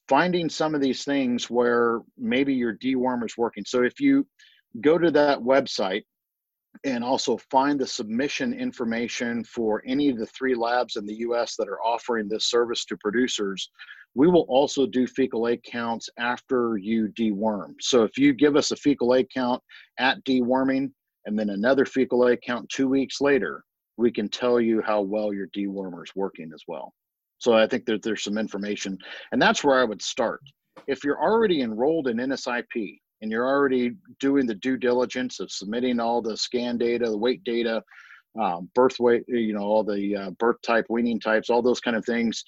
finding 0.08 0.50
some 0.50 0.76
of 0.76 0.82
these 0.82 1.04
things 1.04 1.50
where 1.50 2.02
maybe 2.18 2.54
your 2.54 2.76
dewormer 2.76 3.26
is 3.26 3.38
working. 3.38 3.64
So 3.66 3.84
if 3.84 4.00
you 4.00 4.28
go 4.82 4.98
to 4.98 5.12
that 5.12 5.40
website 5.40 6.04
and 6.84 7.04
also 7.04 7.38
find 7.50 7.80
the 7.80 7.88
submission 7.88 8.54
information 8.54 9.44
for 9.44 9.84
any 9.86 10.10
of 10.10 10.18
the 10.18 10.26
three 10.28 10.56
labs 10.56 10.96
in 10.96 11.06
the 11.06 11.16
US 11.16 11.56
that 11.58 11.68
are 11.68 11.82
offering 11.82 12.28
this 12.28 12.46
service 12.46 12.86
to 12.86 12.98
producers, 12.98 13.70
we 14.16 14.28
will 14.28 14.46
also 14.50 14.86
do 14.86 15.08
fecal 15.08 15.48
egg 15.48 15.62
counts 15.64 16.10
after 16.18 16.78
you 16.78 17.08
deworm. 17.10 17.76
So 17.80 18.04
if 18.04 18.18
you 18.18 18.34
give 18.34 18.56
us 18.56 18.72
a 18.72 18.76
fecal 18.76 19.14
egg 19.14 19.28
count 19.34 19.62
at 20.00 20.24
deworming 20.26 20.92
and 21.26 21.38
then 21.38 21.52
another 21.52 21.86
fecal 21.86 22.28
egg 22.28 22.40
count 22.46 22.68
two 22.70 22.88
weeks 22.88 23.22
later, 23.22 23.64
we 23.98 24.12
can 24.12 24.28
tell 24.28 24.60
you 24.60 24.82
how 24.82 25.02
well 25.02 25.34
your 25.34 25.48
dewormer 25.48 26.04
is 26.04 26.12
working 26.16 26.52
as 26.54 26.64
well. 26.68 26.94
So 27.38 27.54
I 27.54 27.68
think 27.68 27.86
that 27.86 28.02
there's 28.02 28.24
some 28.24 28.38
information, 28.38 28.98
and 29.32 29.42
that's 29.42 29.64
where 29.64 29.80
I 29.80 29.84
would 29.84 30.02
start. 30.02 30.42
If 30.88 31.04
you're 31.04 31.22
already 31.22 31.62
enrolled 31.62 32.08
in 32.08 32.18
NSIP 32.18 33.00
and 33.22 33.32
you're 33.32 33.48
already 33.48 33.92
doing 34.20 34.46
the 34.46 34.56
due 34.56 34.78
diligence 34.78 35.40
of 35.40 35.52
submitting 35.52 36.00
all 36.00 36.22
the 36.22 36.36
scan 36.36 36.78
data, 36.78 37.10
the 37.10 37.18
weight 37.18 37.44
data, 37.44 37.84
um, 38.40 38.70
birth 38.76 39.00
weight, 39.00 39.24
you 39.28 39.54
know, 39.54 39.62
all 39.62 39.84
the 39.84 40.16
uh, 40.16 40.30
birth 40.32 40.62
type, 40.64 40.86
weaning 40.90 41.20
types, 41.20 41.50
all 41.50 41.62
those 41.62 41.80
kind 41.80 41.98
of 41.98 42.06
things. 42.06 42.44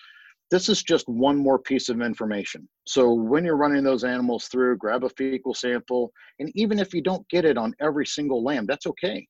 This 0.52 0.70
is 0.70 0.84
just 0.84 1.08
one 1.08 1.38
more 1.38 1.58
piece 1.60 1.90
of 1.90 2.02
information. 2.02 2.68
So 2.86 3.14
when 3.14 3.44
you're 3.44 3.58
running 3.58 3.84
those 3.84 4.04
animals 4.04 4.46
through, 4.46 4.78
grab 4.78 5.04
a 5.04 5.10
fecal 5.10 5.54
sample, 5.54 6.12
and 6.40 6.52
even 6.56 6.80
if 6.80 6.94
you 6.94 7.02
don't 7.02 7.28
get 7.30 7.46
it 7.46 7.58
on 7.58 7.74
every 7.82 8.06
single 8.06 8.44
lamb, 8.44 8.66
that's 8.68 8.86
okay. 8.88 9.28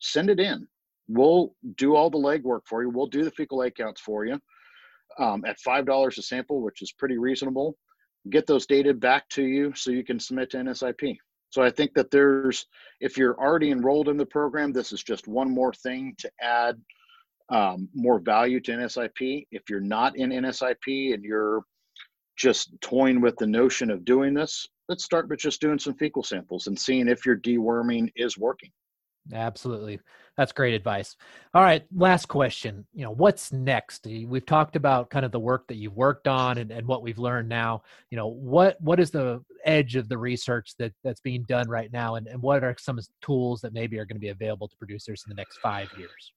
Send 0.00 0.30
it 0.30 0.40
in. 0.40 0.66
We'll 1.08 1.54
do 1.76 1.96
all 1.96 2.10
the 2.10 2.18
legwork 2.18 2.60
for 2.68 2.82
you. 2.82 2.90
We'll 2.90 3.06
do 3.06 3.24
the 3.24 3.30
fecal 3.32 3.62
egg 3.62 3.74
counts 3.76 4.00
for 4.00 4.24
you 4.24 4.38
um, 5.18 5.44
at 5.44 5.56
$5 5.66 6.18
a 6.18 6.22
sample, 6.22 6.62
which 6.62 6.82
is 6.82 6.92
pretty 6.92 7.18
reasonable. 7.18 7.76
Get 8.30 8.46
those 8.46 8.66
data 8.66 8.94
back 8.94 9.28
to 9.30 9.42
you 9.42 9.72
so 9.74 9.90
you 9.90 10.04
can 10.04 10.20
submit 10.20 10.50
to 10.50 10.58
NSIP. 10.58 11.16
So 11.50 11.62
I 11.62 11.70
think 11.70 11.92
that 11.94 12.10
there's, 12.10 12.66
if 13.00 13.18
you're 13.18 13.38
already 13.38 13.70
enrolled 13.70 14.08
in 14.08 14.16
the 14.16 14.24
program, 14.24 14.72
this 14.72 14.92
is 14.92 15.02
just 15.02 15.28
one 15.28 15.50
more 15.50 15.72
thing 15.72 16.14
to 16.18 16.30
add 16.40 16.80
um, 17.50 17.88
more 17.94 18.18
value 18.18 18.60
to 18.60 18.72
NSIP. 18.72 19.46
If 19.50 19.68
you're 19.68 19.80
not 19.80 20.16
in 20.16 20.30
NSIP 20.30 21.12
and 21.12 21.22
you're 21.22 21.62
just 22.36 22.70
toying 22.80 23.20
with 23.20 23.36
the 23.36 23.46
notion 23.46 23.90
of 23.90 24.04
doing 24.04 24.32
this, 24.32 24.66
let's 24.88 25.04
start 25.04 25.28
with 25.28 25.40
just 25.40 25.60
doing 25.60 25.78
some 25.78 25.94
fecal 25.94 26.22
samples 26.22 26.66
and 26.66 26.78
seeing 26.78 27.08
if 27.08 27.26
your 27.26 27.36
deworming 27.36 28.10
is 28.16 28.38
working. 28.38 28.70
Absolutely. 29.32 30.00
That's 30.36 30.52
great 30.52 30.74
advice. 30.74 31.16
All 31.54 31.62
right, 31.62 31.84
last 31.94 32.26
question. 32.26 32.84
You 32.94 33.04
know, 33.04 33.12
what's 33.12 33.52
next? 33.52 34.06
We've 34.06 34.44
talked 34.44 34.76
about 34.76 35.10
kind 35.10 35.24
of 35.24 35.30
the 35.30 35.38
work 35.38 35.68
that 35.68 35.76
you've 35.76 35.96
worked 35.96 36.26
on 36.26 36.58
and, 36.58 36.70
and 36.70 36.86
what 36.86 37.02
we've 37.02 37.18
learned 37.18 37.48
now. 37.48 37.82
You 38.10 38.16
know, 38.16 38.26
what 38.26 38.80
what 38.80 38.98
is 38.98 39.10
the 39.10 39.42
edge 39.64 39.94
of 39.94 40.08
the 40.08 40.18
research 40.18 40.74
that 40.78 40.92
that's 41.04 41.20
being 41.20 41.44
done 41.44 41.68
right 41.68 41.92
now 41.92 42.16
and, 42.16 42.26
and 42.26 42.42
what 42.42 42.64
are 42.64 42.74
some 42.78 42.98
tools 43.20 43.60
that 43.60 43.72
maybe 43.72 43.98
are 43.98 44.04
going 44.04 44.16
to 44.16 44.20
be 44.20 44.30
available 44.30 44.66
to 44.66 44.76
producers 44.76 45.22
in 45.26 45.30
the 45.30 45.40
next 45.40 45.58
five 45.58 45.88
years? 45.96 46.32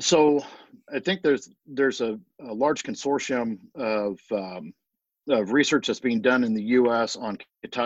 So 0.00 0.42
I 0.92 0.98
think 0.98 1.22
there's 1.22 1.50
there's 1.66 2.00
a, 2.00 2.18
a 2.40 2.54
large 2.54 2.82
consortium 2.82 3.58
of 3.74 4.18
um, 4.32 4.72
of 5.28 5.52
research 5.52 5.86
that's 5.86 6.00
being 6.00 6.20
done 6.20 6.44
in 6.44 6.54
the 6.54 6.62
U.S. 6.62 7.16
on 7.16 7.38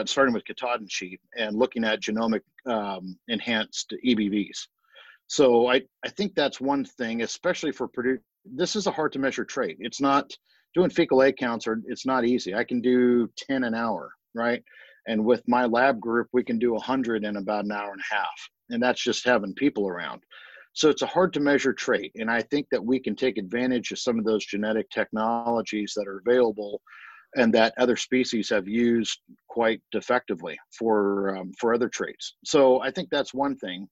starting 0.07 0.35
with 0.35 0.45
Katahdin 0.45 0.89
sheep 0.89 1.21
and 1.37 1.57
looking 1.57 1.85
at 1.85 2.01
genomic 2.01 2.41
um, 2.67 3.17
enhanced 3.29 3.95
EBVs. 4.05 4.67
So 5.29 5.69
I, 5.69 5.83
I 6.05 6.09
think 6.09 6.35
that's 6.35 6.61
one 6.61 6.85
thing, 6.85 7.23
especially 7.23 7.71
for 7.71 7.87
Purdue. 7.87 8.19
This 8.45 8.77
is 8.77 8.87
a 8.87 8.91
hard 8.91 9.13
to 9.13 9.19
measure 9.19 9.45
trait. 9.45 9.77
It's 9.79 10.01
not 10.01 10.33
doing 10.75 10.91
fecal 10.91 11.23
egg 11.23 11.37
counts 11.37 11.67
or 11.67 11.81
it's 11.87 12.07
not 12.07 12.25
easy. 12.25 12.55
I 12.55 12.65
can 12.65 12.81
do 12.81 13.29
10 13.37 13.65
an 13.65 13.75
hour, 13.75 14.11
right? 14.35 14.63
And 15.07 15.25
with 15.25 15.43
my 15.47 15.65
lab 15.67 16.01
group, 16.01 16.29
we 16.33 16.43
can 16.43 16.59
do 16.59 16.73
100 16.73 17.25
in 17.25 17.37
about 17.37 17.65
an 17.65 17.73
hour 17.73 17.93
and 17.93 18.01
a 18.01 18.15
half. 18.15 18.49
And 18.71 18.83
that's 18.83 19.03
just 19.03 19.25
having 19.25 19.55
people 19.55 19.87
around. 19.87 20.23
So 20.73 20.89
it's 20.91 21.03
a 21.03 21.07
hard 21.07 21.33
to 21.35 21.41
measure 21.41 21.73
trait. 21.73 22.13
And 22.17 22.31
I 22.31 22.43
think 22.43 22.67
that 22.71 22.85
we 22.85 23.01
can 23.01 23.17
take 23.17 23.39
advantage 23.39 23.91
of 23.91 23.99
some 23.99 24.19
of 24.19 24.25
those 24.25 24.45
genetic 24.45 24.89
technologies 24.91 25.93
that 25.97 26.07
are 26.07 26.23
available 26.27 26.81
and 27.37 27.53
that 27.55 27.75
other 27.79 27.97
species 27.97 28.49
have 28.49 28.67
used 28.67 29.21
quite 29.49 29.81
effectively 29.93 30.59
for 30.77 31.37
um, 31.37 31.53
for 31.59 31.75
other 31.75 31.89
traits. 31.89 32.37
So 32.45 32.81
I 32.81 32.91
think 32.91 33.09
that's 33.11 33.35
one 33.35 33.57
thing. 33.57 33.89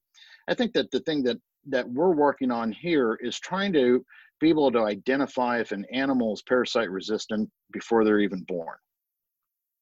I 0.47 0.53
think 0.53 0.73
that 0.73 0.91
the 0.91 1.01
thing 1.01 1.23
that 1.23 1.37
that 1.67 1.89
we're 1.89 2.15
working 2.15 2.51
on 2.51 2.71
here 2.71 3.17
is 3.21 3.39
trying 3.39 3.73
to 3.73 4.03
be 4.39 4.49
able 4.49 4.71
to 4.71 4.83
identify 4.83 5.59
if 5.59 5.71
an 5.71 5.85
animal 5.91 6.33
is 6.33 6.41
parasite 6.43 6.89
resistant 6.89 7.49
before 7.71 8.03
they're 8.03 8.19
even 8.19 8.43
born. 8.43 8.77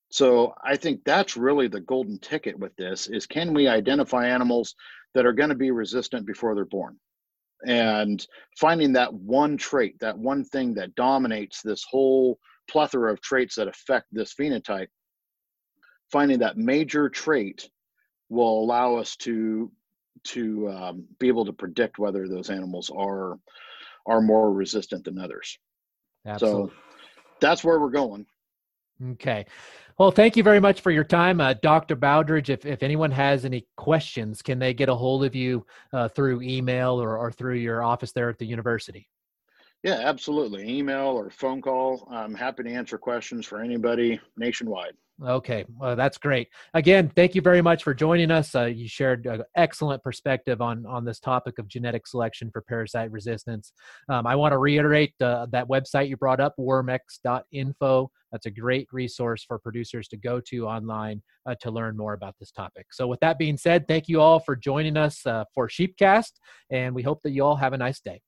So 0.09 0.53
I 0.63 0.77
think 0.77 1.01
that's 1.03 1.35
really 1.35 1.67
the 1.67 1.81
golden 1.81 2.19
ticket 2.19 2.57
with 2.57 2.75
this 2.77 3.07
is 3.07 3.25
can 3.25 3.53
we 3.53 3.67
identify 3.67 4.27
animals 4.27 4.75
that 5.13 5.25
are 5.25 5.33
going 5.33 5.49
to 5.49 5.55
be 5.55 5.71
resistant 5.71 6.25
before 6.25 6.55
they're 6.55 6.65
born? 6.65 6.97
And 7.65 8.25
finding 8.57 8.93
that 8.93 9.13
one 9.13 9.57
trait, 9.57 9.99
that 9.99 10.17
one 10.17 10.43
thing 10.43 10.73
that 10.75 10.95
dominates 10.95 11.61
this 11.61 11.85
whole 11.89 12.39
plethora 12.69 13.11
of 13.11 13.21
traits 13.21 13.55
that 13.55 13.67
affect 13.67 14.07
this 14.11 14.33
phenotype, 14.33 14.87
finding 16.11 16.39
that 16.39 16.57
major 16.57 17.09
trait 17.09 17.69
will 18.29 18.63
allow 18.63 18.95
us 18.95 19.15
to 19.17 19.71
to 20.23 20.69
um, 20.69 21.05
be 21.19 21.27
able 21.27 21.45
to 21.45 21.53
predict 21.53 21.99
whether 21.99 22.27
those 22.27 22.49
animals 22.49 22.89
are 22.95 23.37
are 24.07 24.21
more 24.21 24.51
resistant 24.51 25.03
than 25.03 25.19
others. 25.19 25.57
Absolutely. 26.25 26.69
So 26.69 26.75
that's 27.39 27.63
where 27.63 27.79
we're 27.79 27.89
going. 27.89 28.25
Okay. 29.11 29.45
Well, 29.97 30.11
thank 30.11 30.35
you 30.35 30.43
very 30.43 30.59
much 30.59 30.81
for 30.81 30.91
your 30.91 31.03
time, 31.03 31.39
uh, 31.39 31.53
Dr. 31.53 31.95
Bowdridge. 31.95 32.49
If, 32.49 32.65
if 32.65 32.83
anyone 32.83 33.11
has 33.11 33.45
any 33.45 33.65
questions, 33.77 34.41
can 34.41 34.59
they 34.59 34.73
get 34.73 34.89
a 34.89 34.95
hold 34.95 35.23
of 35.23 35.35
you 35.35 35.65
uh, 35.93 36.09
through 36.09 36.41
email 36.41 37.01
or, 37.01 37.17
or 37.17 37.31
through 37.31 37.55
your 37.55 37.81
office 37.81 38.11
there 38.11 38.29
at 38.29 38.37
the 38.37 38.45
university? 38.45 39.07
Yeah, 39.85 39.99
absolutely. 40.01 40.67
Email 40.67 41.09
or 41.09 41.29
phone 41.29 41.61
call. 41.61 42.07
I'm 42.09 42.33
happy 42.33 42.63
to 42.63 42.71
answer 42.71 42.97
questions 42.97 43.45
for 43.45 43.61
anybody 43.61 44.19
nationwide. 44.35 44.93
Okay, 45.23 45.63
well, 45.77 45.95
that's 45.95 46.17
great. 46.17 46.47
Again, 46.73 47.11
thank 47.15 47.35
you 47.35 47.41
very 47.41 47.61
much 47.61 47.83
for 47.83 47.93
joining 47.93 48.31
us. 48.31 48.55
Uh, 48.55 48.63
you 48.65 48.87
shared 48.87 49.27
an 49.27 49.43
excellent 49.55 50.01
perspective 50.01 50.59
on 50.59 50.87
on 50.87 51.05
this 51.05 51.19
topic 51.19 51.59
of 51.59 51.67
genetic 51.67 52.07
selection 52.07 52.49
for 52.51 52.63
parasite 52.63 53.11
resistance. 53.11 53.73
Um, 54.09 54.25
I 54.25 54.35
want 54.35 54.53
to 54.53 54.57
reiterate 54.57 55.13
uh, 55.21 55.45
that 55.51 55.67
website 55.67 56.09
you 56.09 56.17
brought 56.17 56.39
up, 56.39 56.55
wormx.info. 56.59 58.11
That's 58.31 58.45
a 58.47 58.51
great 58.51 58.87
resource 58.91 59.45
for 59.47 59.59
producers 59.59 60.07
to 60.07 60.17
go 60.17 60.41
to 60.47 60.67
online 60.67 61.21
uh, 61.45 61.53
to 61.61 61.69
learn 61.69 61.95
more 61.95 62.13
about 62.13 62.33
this 62.39 62.49
topic. 62.49 62.87
So, 62.91 63.05
with 63.05 63.19
that 63.19 63.37
being 63.37 63.55
said, 63.55 63.87
thank 63.87 64.07
you 64.07 64.19
all 64.19 64.39
for 64.39 64.55
joining 64.55 64.97
us 64.97 65.23
uh, 65.27 65.43
for 65.53 65.69
Sheepcast, 65.69 66.31
and 66.71 66.95
we 66.95 67.03
hope 67.03 67.21
that 67.21 67.31
you 67.31 67.45
all 67.45 67.55
have 67.55 67.73
a 67.73 67.77
nice 67.77 67.99
day. 67.99 68.19